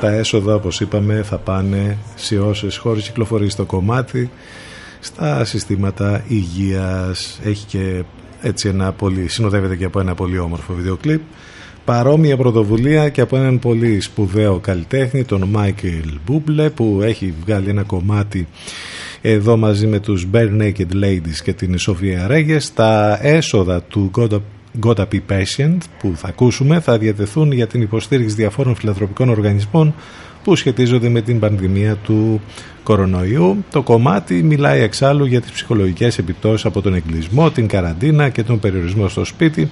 τα 0.00 0.10
έσοδα 0.10 0.54
όπως 0.54 0.80
είπαμε 0.80 1.22
θα 1.22 1.36
πάνε 1.36 1.98
σε 2.14 2.38
όσες 2.38 2.76
χώρες 2.76 3.04
κυκλοφορεί 3.04 3.50
στο 3.50 3.64
κομμάτι 3.64 4.30
στα 5.00 5.44
συστήματα 5.44 6.24
υγείας. 6.28 7.40
Έχει 7.44 7.66
και 7.66 8.04
έτσι 8.40 8.68
ένα 8.68 8.92
πολύ 8.92 9.28
συνοδεύεται 9.28 9.76
και 9.76 9.84
από 9.84 10.00
ένα 10.00 10.14
πολύ 10.14 10.38
όμορφο 10.38 10.74
βίντεο 10.74 10.96
παρόμοια 11.84 12.36
πρωτοβουλία 12.36 13.08
και 13.08 13.20
από 13.20 13.36
έναν 13.36 13.58
πολύ 13.58 14.00
σπουδαίο 14.00 14.58
καλλιτέχνη 14.58 15.24
τον 15.24 15.48
Μάικλ 15.48 16.08
Μπούμπλε 16.26 16.70
που 16.70 17.00
έχει 17.02 17.34
βγάλει 17.44 17.68
ένα 17.68 17.82
κομμάτι 17.82 18.46
εδώ 19.30 19.56
μαζί 19.56 19.86
με 19.86 20.00
τους 20.00 20.26
Bare 20.32 20.60
Naked 20.60 21.04
Ladies 21.04 21.38
και 21.44 21.52
την 21.52 21.78
Σοφία 21.78 22.26
Ρέγες 22.26 22.72
τα 22.72 23.18
έσοδα 23.22 23.82
του 23.82 24.10
Gotta, 24.16 24.38
Gotta 24.86 25.04
Be 25.12 25.20
Patient 25.28 25.76
που 25.98 26.12
θα 26.16 26.28
ακούσουμε 26.28 26.80
θα 26.80 26.98
διατεθούν 26.98 27.52
για 27.52 27.66
την 27.66 27.82
υποστήριξη 27.82 28.34
διαφόρων 28.34 28.74
φιλανθρωπικών 28.74 29.28
οργανισμών 29.28 29.94
που 30.44 30.56
σχετίζονται 30.56 31.08
με 31.08 31.20
την 31.20 31.38
πανδημία 31.38 31.94
του 31.96 32.40
κορονοϊού. 32.82 33.64
Το 33.70 33.82
κομμάτι 33.82 34.42
μιλάει 34.42 34.80
εξάλλου 34.80 35.24
για 35.24 35.40
τις 35.40 35.50
ψυχολογικές 35.50 36.18
επιπτώσεις 36.18 36.64
από 36.64 36.82
τον 36.82 36.94
εγκλισμό, 36.94 37.50
την 37.50 37.66
καραντίνα 37.66 38.28
και 38.28 38.42
τον 38.42 38.58
περιορισμό 38.60 39.08
στο 39.08 39.24
σπίτι 39.24 39.70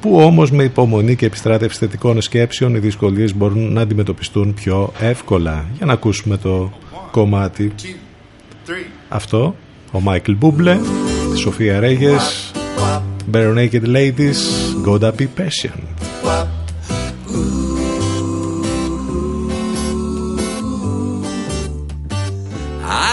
που 0.00 0.16
όμως 0.16 0.50
με 0.50 0.62
υπομονή 0.62 1.16
και 1.16 1.26
επιστράτευση 1.26 1.78
θετικών 1.78 2.20
σκέψεων 2.20 2.74
οι 2.74 2.78
δυσκολίες 2.78 3.36
μπορούν 3.36 3.72
να 3.72 3.80
αντιμετωπιστούν 3.80 4.54
πιο 4.54 4.92
εύκολα. 5.00 5.66
Για 5.76 5.86
να 5.86 5.92
ακούσουμε 5.92 6.36
το 6.36 6.72
κομμάτι 7.10 7.72
αυτό, 9.07 9.55
ο 9.91 9.99
Μάικλ 9.99 10.33
Μπούμπλε, 10.33 10.79
τη 11.31 11.37
Σοφία 11.37 11.79
Ρέγες, 11.79 12.51
Bare 13.31 13.55
Naked 13.55 13.85
Ladies, 13.87 14.41
Gotta 14.85 15.11
Be 15.11 15.27
Patient. 15.27 15.83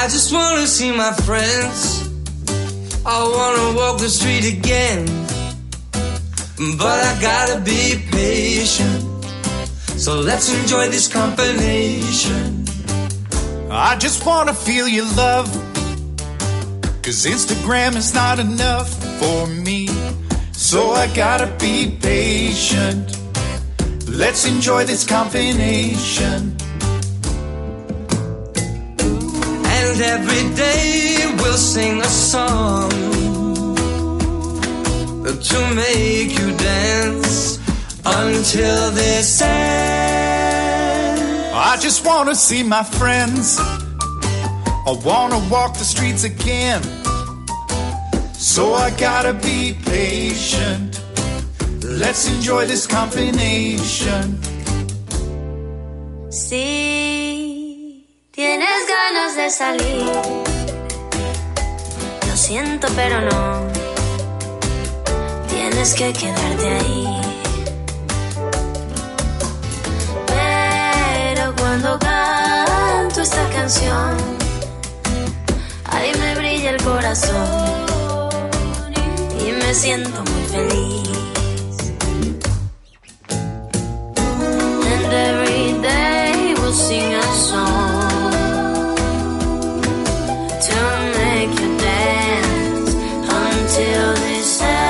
I 0.03 0.09
just 0.09 0.31
wanna 0.33 0.67
see 0.67 0.93
my 1.05 1.13
friends. 1.27 1.79
I 3.07 3.19
wanna 3.37 3.67
walk 3.79 3.97
the 3.99 4.11
street 4.19 4.45
again. 4.57 5.03
But 6.83 6.99
I 7.11 7.13
gotta 7.21 7.59
be 7.71 7.83
patient. 8.11 9.03
So 9.97 10.21
let's 10.21 10.49
enjoy 10.59 10.89
this 10.89 11.09
combination. 11.09 12.66
I 13.70 13.98
just 13.98 14.26
wanna 14.26 14.54
feel 14.54 14.88
your 14.88 15.06
love. 15.16 15.52
Cause 17.04 17.26
Instagram 17.26 17.96
is 17.96 18.14
not 18.14 18.40
enough 18.40 18.90
for 19.20 19.48
me. 19.48 19.88
So 20.54 20.92
I 20.92 21.08
gotta 21.14 21.48
be 21.60 21.98
patient. 22.02 23.18
Let's 24.08 24.46
enjoy 24.46 24.86
this 24.86 25.06
combination. 25.06 26.56
And 29.78 30.02
every 30.02 30.56
day 30.56 31.34
we'll 31.38 31.58
sing 31.58 32.00
a 32.02 32.10
song 32.10 32.90
to 35.24 35.76
make 35.76 36.40
you 36.40 36.56
dance 36.58 37.60
until 38.06 38.92
this 38.92 39.42
ends. 39.42 40.17
I 41.58 41.76
just 41.78 42.06
wanna 42.06 42.36
see 42.36 42.62
my 42.62 42.84
friends. 42.84 43.58
I 43.60 44.92
wanna 45.04 45.40
walk 45.50 45.74
the 45.74 45.84
streets 45.84 46.24
again. 46.24 46.82
So 48.34 48.76
I 48.76 48.92
gotta 48.92 49.34
be 49.34 49.74
patient. 49.86 51.02
Let's 51.84 52.30
enjoy 52.30 52.68
this 52.68 52.86
combination. 52.86 54.40
Si 56.30 58.06
tienes 58.32 58.88
ganas 58.88 59.36
de 59.36 59.50
salir, 59.50 60.06
lo 62.28 62.36
siento, 62.38 62.88
pero 62.96 63.22
no. 63.22 63.68
Tienes 65.50 65.96
que 65.96 66.14
quedarte 66.14 66.68
ahí. 66.68 67.27
Cuando 71.80 72.00
canto 72.00 73.22
esta 73.22 73.50
canción, 73.50 74.18
ahí 75.86 76.12
me 76.20 76.36
brilla 76.36 76.72
el 76.72 76.84
corazón 76.84 77.86
y 79.40 79.52
me 79.52 79.74
siento 79.76 80.24
muy 80.24 80.44
feliz. 80.46 81.08
And 84.90 85.14
every 85.14 85.74
day 85.84 86.56
we'll 86.56 86.74
sing 86.74 87.14
a 87.14 87.22
song 87.34 88.96
to 90.68 90.76
make 91.20 91.54
you 91.62 91.78
dance 91.78 92.96
until 93.30 94.14
this 94.16 94.62
ends. 94.62 94.88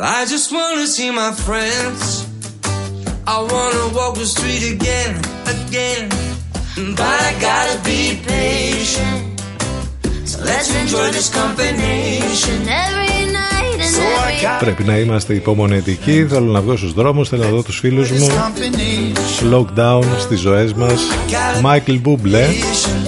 I 0.00 0.24
just 0.24 0.50
wanna 0.50 0.86
see 0.86 1.10
my 1.10 1.32
friends. 1.32 2.17
I 3.30 3.38
wanna 3.52 3.84
walk 3.96 4.14
the 4.14 4.24
street 4.24 4.64
again, 4.74 5.12
again. 5.54 6.08
But 7.00 7.18
I 7.28 7.32
gotta 7.48 7.76
be 7.88 8.00
patient. 8.24 9.20
So 10.30 10.36
let's 10.48 10.70
enjoy 10.82 11.10
this 11.16 11.28
combination. 11.40 12.56
Every 12.86 13.30
night 13.40 13.76
and 13.86 13.94
every 14.02 14.58
Πρέπει 14.58 14.84
να 14.84 14.98
είμαστε 14.98 15.34
υπομονετικοί. 15.34 16.26
Θέλω 16.26 16.52
να 16.52 16.60
βγω 16.60 16.76
στους 16.76 16.92
δρόμους, 16.92 17.28
θέλω 17.28 17.42
να 17.42 17.48
δω 17.48 17.62
τους 17.62 17.78
φίλους 17.78 18.10
μου. 18.10 18.26
Combination. 18.26 19.54
Lockdown 19.54 20.04
στις 20.18 20.40
ζωές 20.40 20.72
μας. 20.72 21.00
Michael 21.62 22.00
Bublé, 22.04 22.46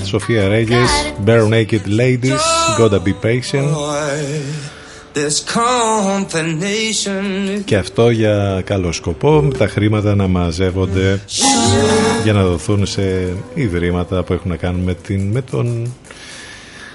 Σοφία 0.04 0.48
Ρέγες, 0.48 0.90
Bare 1.26 1.48
Naked 1.48 2.00
Ladies, 2.00 2.44
Gotta 2.78 3.00
Be 3.06 3.14
Patient. 3.22 3.68
This 5.14 5.44
combination. 5.54 7.24
Και 7.64 7.76
αυτό 7.76 8.10
για 8.10 8.62
καλό 8.64 8.92
σκοπό, 8.92 9.48
τα 9.58 9.68
χρήματα 9.68 10.14
να 10.14 10.26
μαζεύονται 10.26 11.20
για 12.22 12.32
να 12.32 12.44
δοθούν 12.44 12.86
σε 12.86 13.34
ιδρύματα 13.54 14.22
που 14.22 14.32
έχουν 14.32 14.50
να 14.50 14.56
κάνουν 14.56 14.80
με, 14.80 14.94
την, 14.94 15.30
με 15.30 15.42
τον 15.42 15.92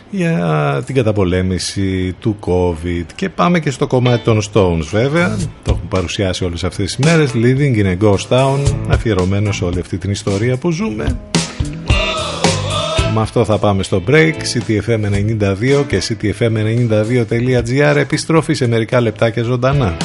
για 0.10 0.84
την 0.86 0.96
καταπολέμηση 0.96 2.16
του 2.20 2.38
COVID. 2.40 3.06
Και 3.16 3.30
πάμε 3.30 3.60
και 3.60 3.72
στο 3.72 3.88
κομμάτι 3.88 4.24
των 4.24 4.42
Stones 4.54 4.86
βέβαια. 4.92 5.38
Το 5.64 5.72
έχουν 5.76 5.88
παρουσιάσει 5.88 6.44
όλες 6.46 6.64
αυτές 6.64 6.96
τις 6.96 7.06
μέρες. 7.06 7.32
Living 7.34 7.76
in 7.76 7.86
a 7.86 7.98
Ghost 8.04 8.28
Town 8.30 8.60
αφιερωμένος 8.88 9.56
σε 9.56 9.66
όλη 9.66 9.80
αυτή 9.80 9.98
την 9.98 10.12
ιστορία 10.12 10.58
που 10.58 10.72
ζούμε 10.72 11.20
με 13.16 13.22
αυτό 13.22 13.46
θα 13.46 13.58
πάμε 13.58 13.84
στο 13.84 14.04
break. 14.08 14.34
CTFM92 14.54 15.84
και 15.88 16.02
CTFM92.gr 16.10 17.96
επιστροφή 17.96 18.54
σε 18.54 18.68
μερικά 18.68 19.02
λεπτάκια 19.02 19.44
ζωντανά 19.44 19.98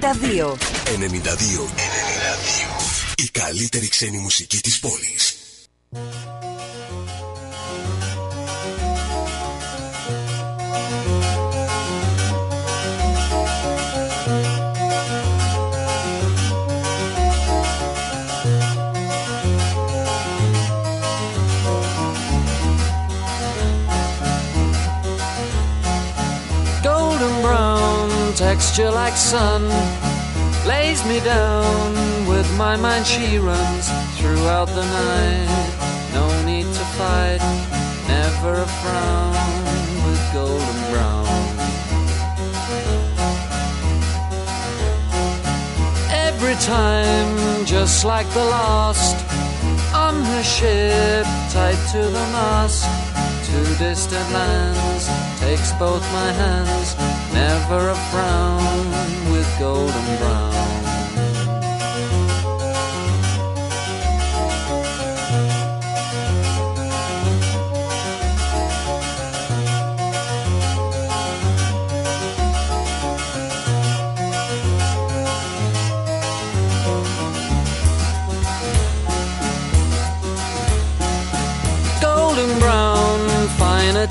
92. 0.00 0.56
92. 0.98 1.68
92. 1.68 3.14
Η 3.16 3.28
καλύτερη 3.32 3.88
ξένη 3.88 4.18
μουσική 4.18 4.60
της 4.60 4.78
πόλης. 4.78 5.13
the 48.34 48.44
last 48.46 49.16
on 49.94 50.20
the 50.24 50.42
ship 50.42 51.24
tied 51.50 51.78
to 51.92 51.98
the 51.98 52.26
mast. 52.34 52.84
To 53.46 53.78
distant 53.78 54.32
lands 54.32 55.06
takes 55.38 55.70
both 55.78 56.02
my 56.12 56.32
hands, 56.32 56.96
never 57.32 57.90
a 57.90 57.98
frown 58.10 58.86
with 59.30 59.48
golden 59.60 60.18
brown. 60.18 60.53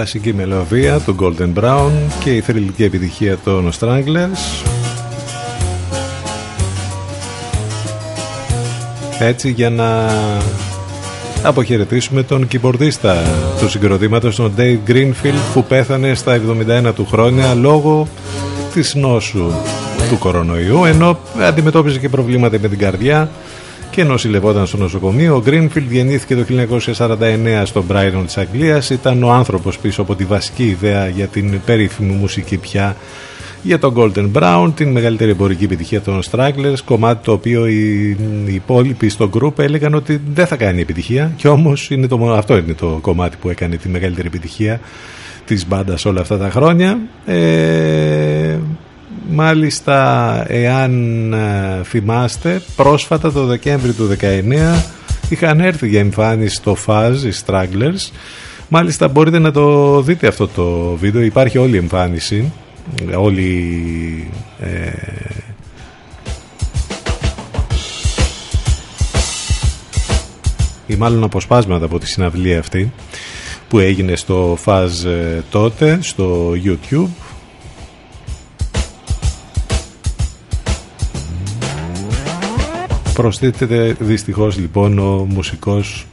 κλασική 0.00 0.34
μελωδία 0.34 0.98
του 0.98 1.16
Golden 1.20 1.62
Brown 1.62 1.90
και 2.24 2.36
η 2.36 2.40
θρηλυκή 2.40 2.84
επιτυχία 2.84 3.38
των 3.44 3.70
Stranglers. 3.80 4.64
Έτσι 9.18 9.50
για 9.50 9.70
να 9.70 10.08
αποχαιρετήσουμε 11.42 12.22
τον 12.22 12.48
κιμπορδίστα 12.48 13.22
του 13.60 13.68
συγκροτήματος 13.68 14.36
τον 14.36 14.52
Dave 14.56 14.78
Greenfield 14.90 15.40
που 15.54 15.64
πέθανε 15.64 16.14
στα 16.14 16.40
71 16.88 16.94
του 16.94 17.06
χρόνια 17.06 17.54
λόγω 17.54 18.08
της 18.74 18.94
νόσου 18.94 19.50
του 20.08 20.18
κορονοϊού 20.18 20.84
ενώ 20.84 21.18
αντιμετώπιζε 21.40 21.98
και 21.98 22.08
προβλήματα 22.08 22.58
με 22.60 22.68
την 22.68 22.78
καρδιά 22.78 23.30
και 23.90 24.04
νοσηλευόταν 24.04 24.66
στο 24.66 24.76
νοσοκομείο. 24.76 25.36
Ο 25.36 25.42
Greenfield 25.46 25.86
γεννήθηκε 25.90 26.36
το 26.36 26.44
1949 26.96 27.62
στο 27.64 27.84
Brighton 27.90 28.22
της 28.24 28.38
Αγγλίας. 28.38 28.90
Ήταν 28.90 29.22
ο 29.22 29.32
άνθρωπος 29.32 29.78
πίσω 29.78 30.02
από 30.02 30.14
τη 30.14 30.24
βασική 30.24 30.64
ιδέα 30.64 31.08
για 31.08 31.26
την 31.26 31.60
περίφημη 31.66 32.12
μουσική 32.12 32.56
πια 32.56 32.96
για 33.62 33.78
τον 33.78 33.94
Golden 33.96 34.30
Brown, 34.32 34.72
την 34.74 34.90
μεγαλύτερη 34.90 35.30
εμπορική 35.30 35.64
επιτυχία 35.64 36.00
των 36.00 36.20
Stragglers, 36.30 36.78
κομμάτι 36.84 37.24
το 37.24 37.32
οποίο 37.32 37.66
οι, 37.66 38.08
οι 38.46 38.54
υπόλοιποι 38.54 39.08
στο 39.08 39.30
group 39.32 39.58
έλεγαν 39.58 39.94
ότι 39.94 40.20
δεν 40.34 40.46
θα 40.46 40.56
κάνει 40.56 40.80
επιτυχία 40.80 41.32
και 41.36 41.48
όμως 41.48 41.90
είναι 41.90 42.06
το, 42.06 42.32
αυτό 42.32 42.56
είναι 42.56 42.74
το 42.74 42.98
κομμάτι 43.00 43.36
που 43.40 43.50
έκανε 43.50 43.76
τη 43.76 43.88
μεγαλύτερη 43.88 44.26
επιτυχία 44.26 44.80
της 45.44 45.66
μπάντας 45.66 46.04
όλα 46.04 46.20
αυτά 46.20 46.38
τα 46.38 46.50
χρόνια. 46.50 46.98
Ε, 47.26 48.58
μάλιστα, 49.28 50.44
εάν 50.48 51.32
ε, 51.32 51.80
θυμάστε, 51.84 52.62
πρόσφατα 52.76 53.32
το 53.32 53.44
Δεκέμβρη 53.44 53.92
του 53.92 54.16
19 54.20 54.82
είχαν 55.28 55.60
έρθει 55.60 55.88
για 55.88 56.00
εμφάνιση 56.00 56.54
στο 56.54 56.76
Fuzz 56.86 57.16
οι 57.24 57.32
Stragglers. 57.46 58.12
Μάλιστα 58.68 59.08
μπορείτε 59.08 59.38
να 59.38 59.50
το 59.50 60.00
δείτε 60.02 60.26
αυτό 60.26 60.48
το 60.48 60.96
βίντεο, 60.96 61.22
υπάρχει 61.22 61.58
όλη 61.58 61.74
η 61.74 61.78
εμφάνιση 61.78 62.52
όλη 63.16 64.30
ε, 64.60 64.90
ή 70.86 70.96
μάλλον 70.96 71.22
αποσπάσματα 71.22 71.84
από 71.84 71.98
τη 71.98 72.06
συναυλία 72.06 72.58
αυτή 72.58 72.92
που 73.68 73.78
έγινε 73.78 74.16
στο 74.16 74.58
Faz 74.64 74.88
ε, 75.06 75.40
τότε 75.50 75.98
στο 76.02 76.52
YouTube 76.64 77.29
προσθέτεται 83.20 83.96
δυστυχώς 83.98 84.58
λοιπόν 84.58 84.98
ο 84.98 85.26
μουσικός 85.28 86.06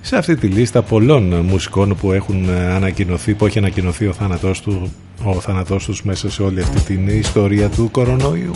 σε 0.00 0.16
αυτή 0.16 0.36
τη 0.36 0.46
λίστα 0.46 0.82
πολλών 0.82 1.34
μουσικών 1.34 1.96
που 2.00 2.12
έχουν 2.12 2.50
ανακοινωθεί, 2.50 3.34
που 3.34 3.46
έχει 3.46 3.58
ανακοινωθεί 3.58 4.06
ο 4.06 4.12
θάνατός 4.12 4.60
του, 4.60 4.92
ο 5.24 5.40
θάνατός 5.40 5.84
τους 5.84 6.02
μέσα 6.02 6.30
σε 6.30 6.42
όλη 6.42 6.60
αυτή 6.60 6.80
την 6.80 7.08
ιστορία 7.08 7.68
του 7.68 7.88
κορονοϊού 7.90 8.52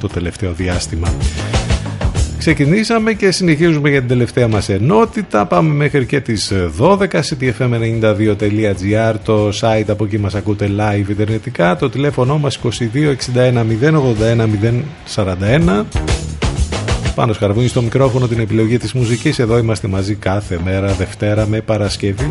το 0.00 0.06
τελευταίο 0.06 0.52
διάστημα. 0.52 1.14
Ξεκινήσαμε 2.38 3.12
και 3.12 3.30
συνεχίζουμε 3.30 3.90
για 3.90 3.98
την 3.98 4.08
τελευταία 4.08 4.48
μας 4.48 4.68
ενότητα. 4.68 5.46
Πάμε 5.46 5.74
μέχρι 5.74 6.06
και 6.06 6.20
τις 6.20 6.52
12 6.78 7.06
ctfm92.gr 7.06 9.14
το 9.24 9.48
site 9.48 9.88
από 9.88 10.04
εκεί 10.04 10.18
μας 10.18 10.34
ακούτε 10.34 10.70
live 10.78 11.08
ιντερνετικά. 11.08 11.76
Το 11.76 11.90
τηλέφωνο 11.90 12.38
μας 12.38 12.60
2261 12.62 12.68
081 14.20 14.82
041 15.14 15.84
πάνω 17.14 17.32
σκαρβούνι 17.32 17.68
στο 17.68 17.82
μικρόφωνο 17.82 18.26
την 18.26 18.40
επιλογή 18.40 18.78
της 18.78 18.92
μουσικής. 18.92 19.38
Εδώ 19.38 19.58
είμαστε 19.58 19.88
μαζί 19.88 20.14
κάθε 20.14 20.60
μέρα 20.64 20.92
Δευτέρα 20.92 21.46
με 21.46 21.60
Παρασκευή. 21.60 22.30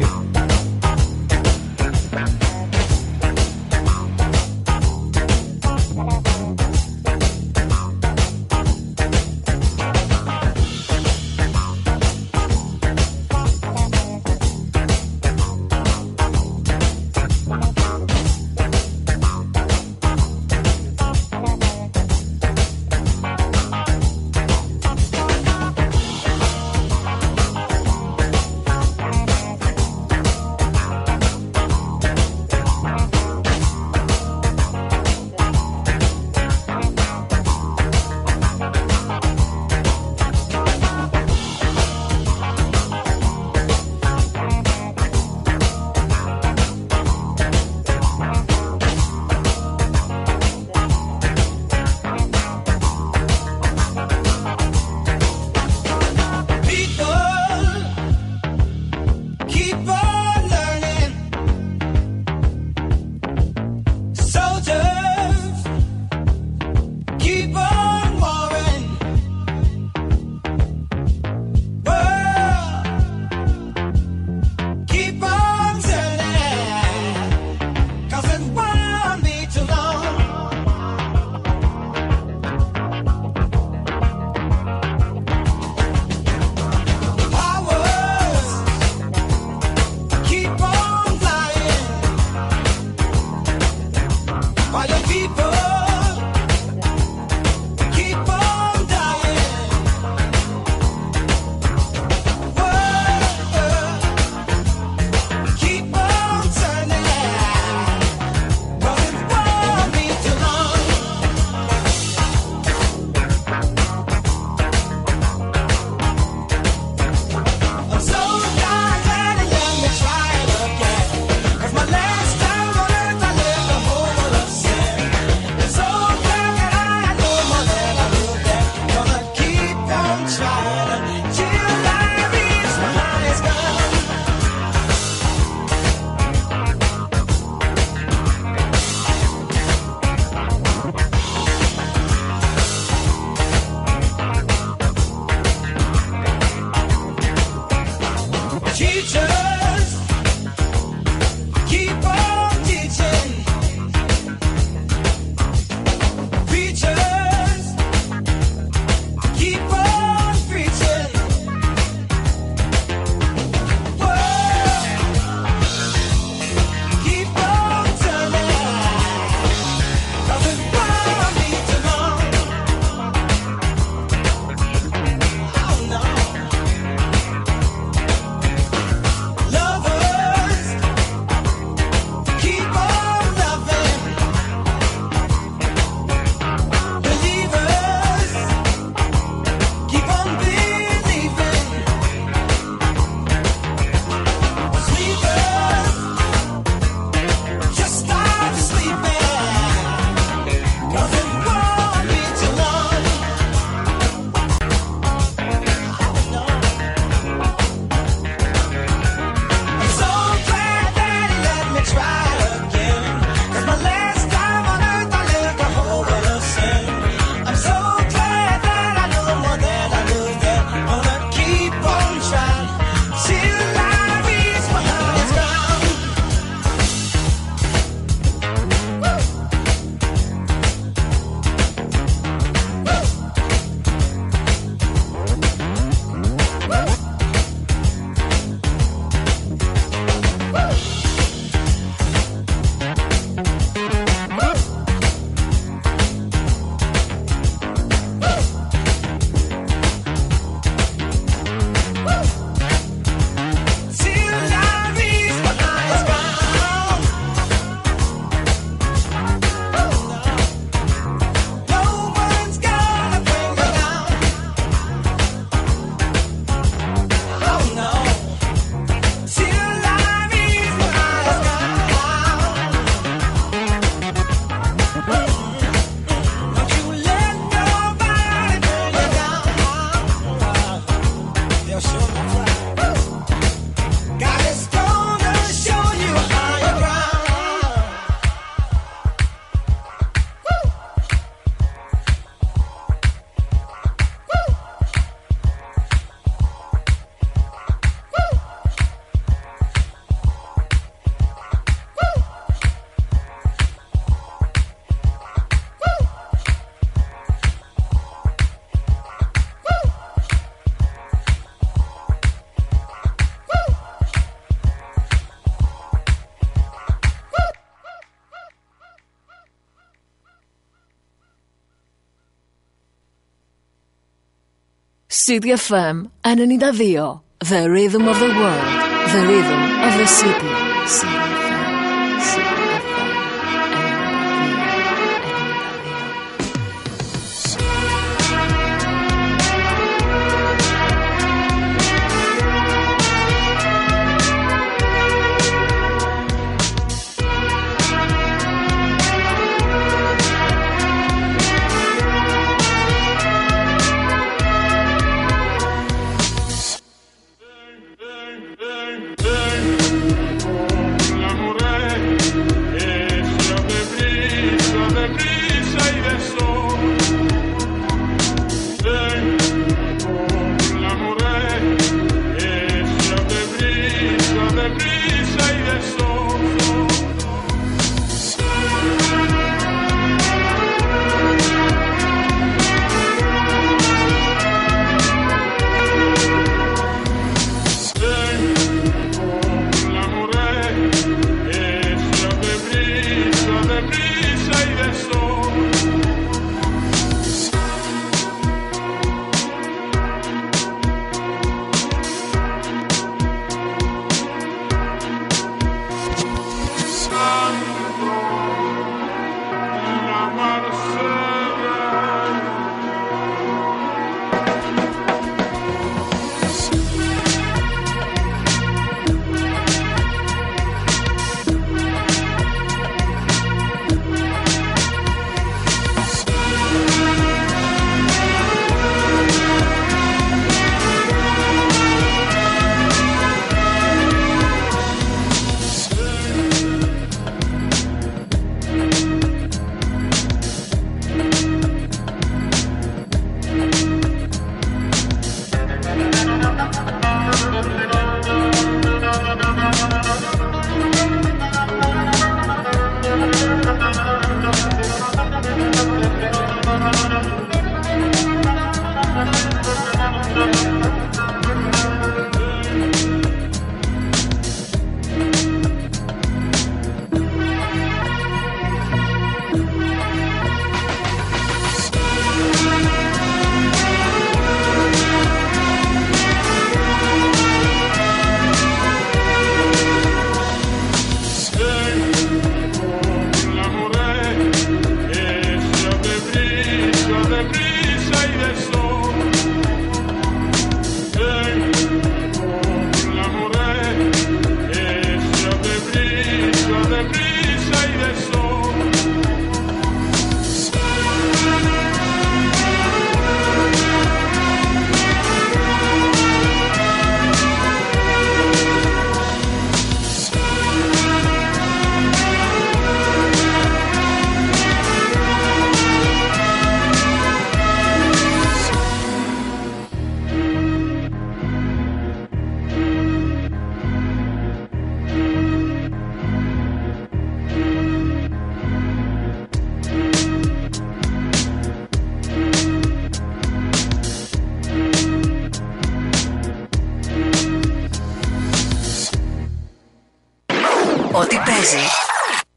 City 325.25 325.51
FM 325.51 326.11
92. 326.25 327.21
The 327.39 327.71
rhythm 327.71 328.09
of 328.09 328.19
the 328.19 328.27
world. 328.27 328.67
The 329.07 329.23
rhythm 329.25 329.61
of 329.87 329.97
the 329.97 330.05
city. 330.05 330.51
City 330.85 331.22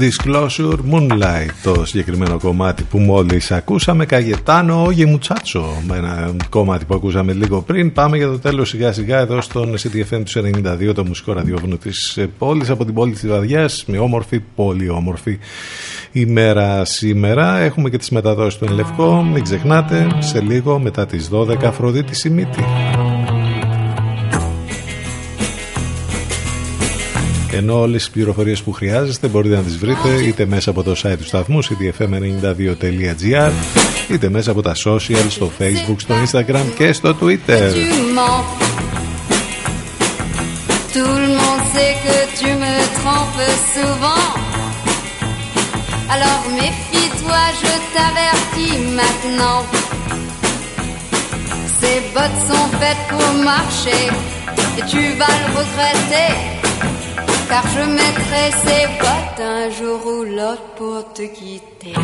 Disclosure 0.00 0.78
Moonlight 0.92 1.50
το 1.62 1.84
συγκεκριμένο 1.84 2.38
κομμάτι 2.38 2.82
που 2.82 2.98
μόλις 2.98 3.50
ακούσαμε. 3.50 4.06
Καγετάνο 4.06 4.84
Όγε 4.84 5.06
Μουτσάτσο 5.06 5.64
με 5.86 5.96
ένα 5.96 6.36
κομμάτι 6.48 6.84
που 6.84 6.94
ακούσαμε 6.94 7.32
λίγο 7.32 7.62
πριν. 7.62 7.92
Πάμε 7.92 8.16
για 8.16 8.26
το 8.26 8.38
τέλος 8.38 8.68
σιγά 8.68 8.92
σιγά 8.92 9.18
εδώ 9.18 9.40
στον 9.40 9.74
CTFM 9.74 10.22
του 10.24 10.50
92 10.90 10.94
το 10.94 11.04
μουσικό 11.04 11.32
ραδιόφωνο 11.32 11.76
της 11.76 12.18
πόλης 12.38 12.70
από 12.70 12.84
την 12.84 12.94
πόλη 12.94 13.12
της 13.12 13.26
Βαδιάς 13.26 13.84
με 13.86 13.98
όμορφη, 13.98 14.40
πολύ 14.54 14.88
όμορφη 14.88 15.38
ημέρα 16.12 16.84
σήμερα. 16.84 17.58
Έχουμε 17.58 17.90
και 17.90 17.98
τις 17.98 18.10
μεταδόσεις 18.10 18.58
του 18.58 18.64
Ενλευκό 18.64 19.22
μην 19.22 19.42
ξεχνάτε 19.42 20.06
σε 20.18 20.40
λίγο 20.40 20.78
μετά 20.78 21.06
τις 21.06 21.28
12 21.32 21.64
Αφροδίτη 21.64 22.14
Σιμίτη 22.14 22.64
ενώ 27.58 27.80
όλες 27.80 28.02
τις 28.02 28.10
πληροφορίες 28.10 28.62
που 28.62 28.72
χρειάζεστε 28.72 29.28
μπορείτε 29.28 29.54
να 29.54 29.62
τις 29.62 29.76
βρείτε 29.76 30.08
είτε 30.26 30.46
μέσα 30.46 30.70
από 30.70 30.82
το 30.82 30.94
site 31.02 31.16
του 31.18 31.24
σταθμού 31.24 31.64
cdfm92.gr 31.64 33.50
είτε 34.08 34.28
μέσα 34.28 34.50
από 34.50 34.62
τα 34.62 34.74
social, 34.84 35.26
στο 35.28 35.50
facebook, 35.58 35.96
στο 35.96 36.14
instagram 36.24 36.64
και 36.76 36.92
στο 36.92 37.16
twitter 37.20 37.72
Tout 40.98 41.18
le 41.24 41.30
monde 41.40 41.64
sait 41.74 41.94
que 42.06 42.16
tu 42.40 42.50
me 42.62 42.74
trompes 42.98 43.50
souvent. 43.76 44.26
Alors 46.14 46.42
méfie-toi, 46.60 47.42
je 47.62 47.74
t'avertis 47.94 48.76
maintenant. 49.00 49.60
Ces 51.78 51.98
bottes 52.14 52.40
sont 52.50 52.68
faites 52.80 53.04
pour 53.12 53.28
marcher 53.52 54.04
et 54.78 54.84
tu 54.92 55.02
vas 55.20 55.34
le 55.42 55.48
regretter. 55.58 56.57
Car 57.48 57.64
je 57.74 57.80
mettrai 57.80 58.44
ces 58.62 58.86
bottes 59.00 59.40
un 59.40 59.70
jour 59.70 60.00
ou 60.06 60.24
l'autre 60.24 60.68
pour 60.76 61.12
te 61.14 61.22
quitter. 61.22 61.94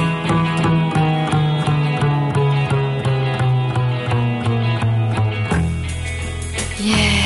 Yeah. 6.81 7.25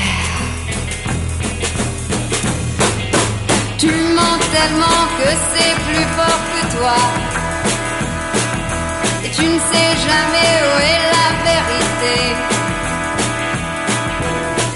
Tu 3.79 3.87
mens 4.17 4.39
tellement 4.57 5.03
que 5.19 5.31
c'est 5.51 5.75
plus 5.87 6.07
fort 6.17 6.43
que 6.53 6.63
toi. 6.77 6.99
Et 9.25 9.31
tu 9.31 9.45
ne 9.45 9.59
sais 9.71 9.91
jamais 10.09 10.53
où 10.67 10.75
est 10.93 11.03
la 11.17 11.29
vérité. 11.49 12.17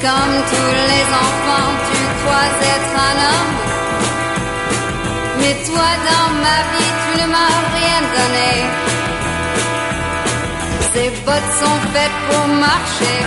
Comme 0.01 0.36
tous 0.51 0.74
les 0.90 1.06
enfants, 1.24 1.82
crois 2.43 2.69
être 2.77 2.94
un 3.09 3.16
homme. 3.28 3.55
Mais 5.40 5.55
toi, 5.66 5.90
dans 6.09 6.28
ma 6.44 6.59
vie, 6.73 6.93
tu 7.02 7.12
ne 7.20 7.27
m'as 7.32 7.59
rien 7.77 8.01
donné. 8.16 8.52
Ces 10.93 11.09
bottes 11.24 11.52
sont 11.60 11.81
faites 11.93 12.19
pour 12.28 12.47
marcher. 12.48 13.20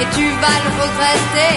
Et 0.00 0.06
tu 0.16 0.26
vas 0.42 0.58
le 0.64 0.70
regretter. 0.80 1.56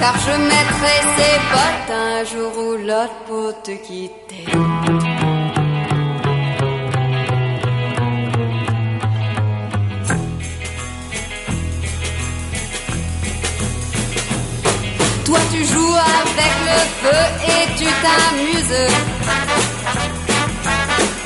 Car 0.00 0.14
je 0.26 0.34
mettrai 0.52 0.96
ces 1.16 1.36
bottes 1.52 1.90
un 2.08 2.24
jour 2.24 2.52
ou 2.64 2.76
l'autre 2.86 3.18
pour 3.26 3.62
te 3.62 3.72
quitter. 3.72 5.39
Avec 16.30 16.54
le 16.68 16.78
feu 17.00 17.22
et 17.54 17.64
tu 17.78 17.88
t'amuses. 18.04 18.86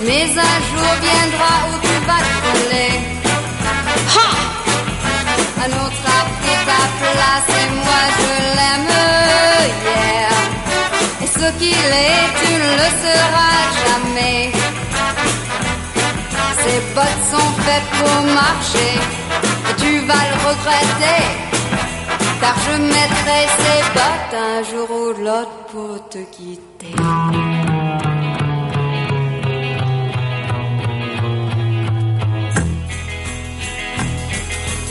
Mais 0.06 0.26
un 0.50 0.58
jour 0.68 0.90
viendra 1.06 1.52
où 1.68 1.74
tu 1.86 1.94
vas 2.08 2.22
te 2.26 2.34
brûler. 2.44 2.94
Ha! 4.14 4.28
Un 5.64 5.72
autre 5.84 6.04
a 6.18 6.22
pris 6.38 6.58
ta 6.70 6.82
place 7.00 7.50
et 7.62 7.68
moi 7.84 8.02
je 8.18 8.32
l'aime, 8.56 8.94
yeah. 9.86 10.42
Et 11.22 11.30
ce 11.38 11.48
qu'il 11.58 11.88
est, 12.08 12.26
tu 12.40 12.52
ne 12.64 12.70
le 12.82 12.88
seras 13.04 13.60
jamais. 13.84 14.52
Ces 16.62 16.78
bottes 16.94 17.24
sont 17.32 17.52
faites 17.64 17.90
pour 17.98 18.16
marcher 18.42 18.94
et 19.70 19.74
tu 19.82 19.90
vas 20.08 20.24
le 20.30 20.36
regretter. 20.48 21.22
Car 22.40 22.56
je 22.66 22.76
mettrai 22.82 23.40
ces 23.58 23.80
bottes 23.94 24.34
un 24.34 24.62
jour 24.70 24.90
ou 24.90 25.22
l'autre 25.22 25.58
pour 25.70 26.08
te 26.08 26.18
quitter. 26.18 26.94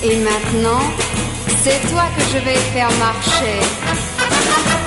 Et 0.06 0.18
maintenant, 0.18 0.84
c'est 1.64 1.80
toi 1.90 2.04
que 2.16 2.24
je 2.34 2.38
vais 2.40 2.56
faire 2.74 2.92
marcher. 3.00 4.83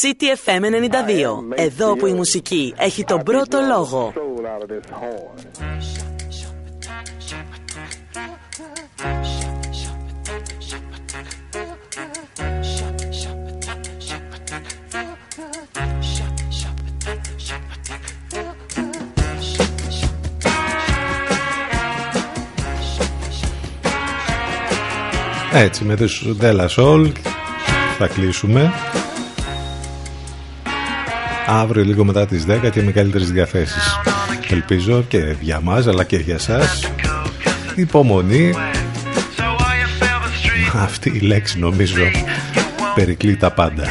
CTFM 0.00 0.62
92. 0.62 1.54
Εδώ 1.54 1.96
που 1.96 2.06
η 2.06 2.12
μουσική 2.12 2.74
έχει 2.76 3.04
τον 3.04 3.22
πρώτο 3.22 3.58
λόγο. 3.68 4.12
Έτσι 25.52 25.84
με 25.84 25.96
τους 25.96 26.24
Della 26.40 26.68
Soul 26.76 27.12
θα 27.98 28.06
κλείσουμε 28.06 28.72
αύριο 31.48 31.84
λίγο 31.84 32.04
μετά 32.04 32.26
τις 32.26 32.44
10 32.48 32.70
και 32.70 32.82
με 32.82 32.92
καλύτερες 32.92 33.30
διαθέσεις. 33.30 34.00
Ελπίζω 34.50 35.04
και 35.08 35.36
για 35.40 35.60
μας 35.60 35.86
αλλά 35.86 36.04
και 36.04 36.16
για 36.16 36.38
σας. 36.38 36.92
Υπομονή. 37.74 38.54
Αυτή 40.74 41.10
η 41.14 41.18
λέξη 41.18 41.58
νομίζω 41.58 42.02
περικλεί 42.94 43.36
τα 43.36 43.50
πάντα. 43.50 43.84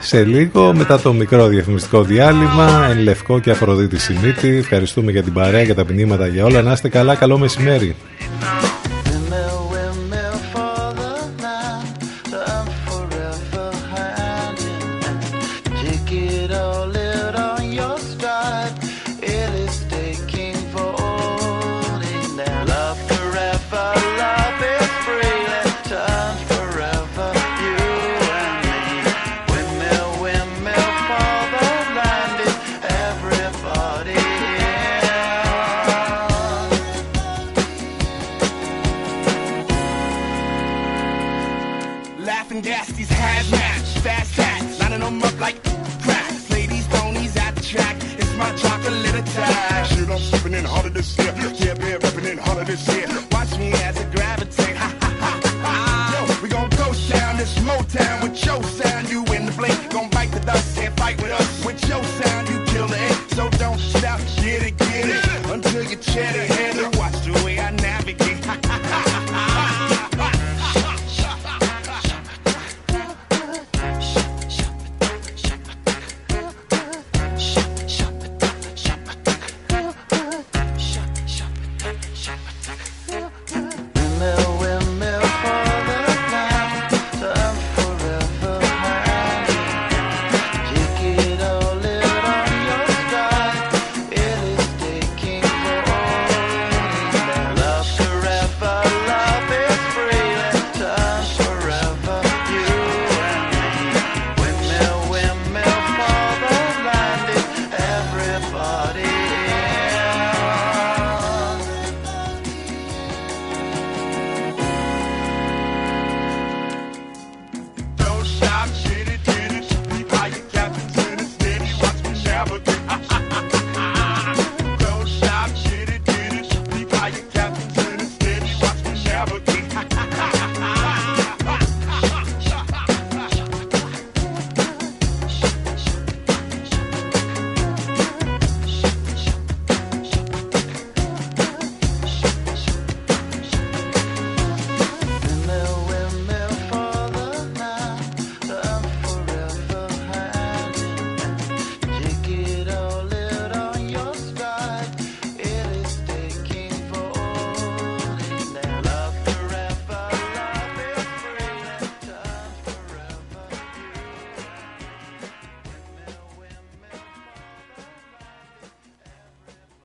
Σε 0.00 0.24
λίγο 0.24 0.74
μετά 0.74 1.00
το 1.00 1.12
μικρό 1.12 1.46
διαφημιστικό 1.46 2.02
διάλειμμα 2.02 2.86
εν 2.90 2.98
Λευκό 2.98 3.38
και 3.38 3.50
Αφροδίτη 3.50 3.98
Σιμίτη 3.98 4.48
ευχαριστούμε 4.48 5.10
για 5.10 5.22
την 5.22 5.32
παρέα 5.32 5.62
για 5.62 5.74
τα 5.74 5.84
ποινήματα 5.84 6.26
για 6.26 6.44
όλα. 6.44 6.62
Να 6.62 6.72
είστε 6.72 6.88
καλά 6.88 7.14
καλό 7.14 7.38
μεσημέρι 7.38 7.96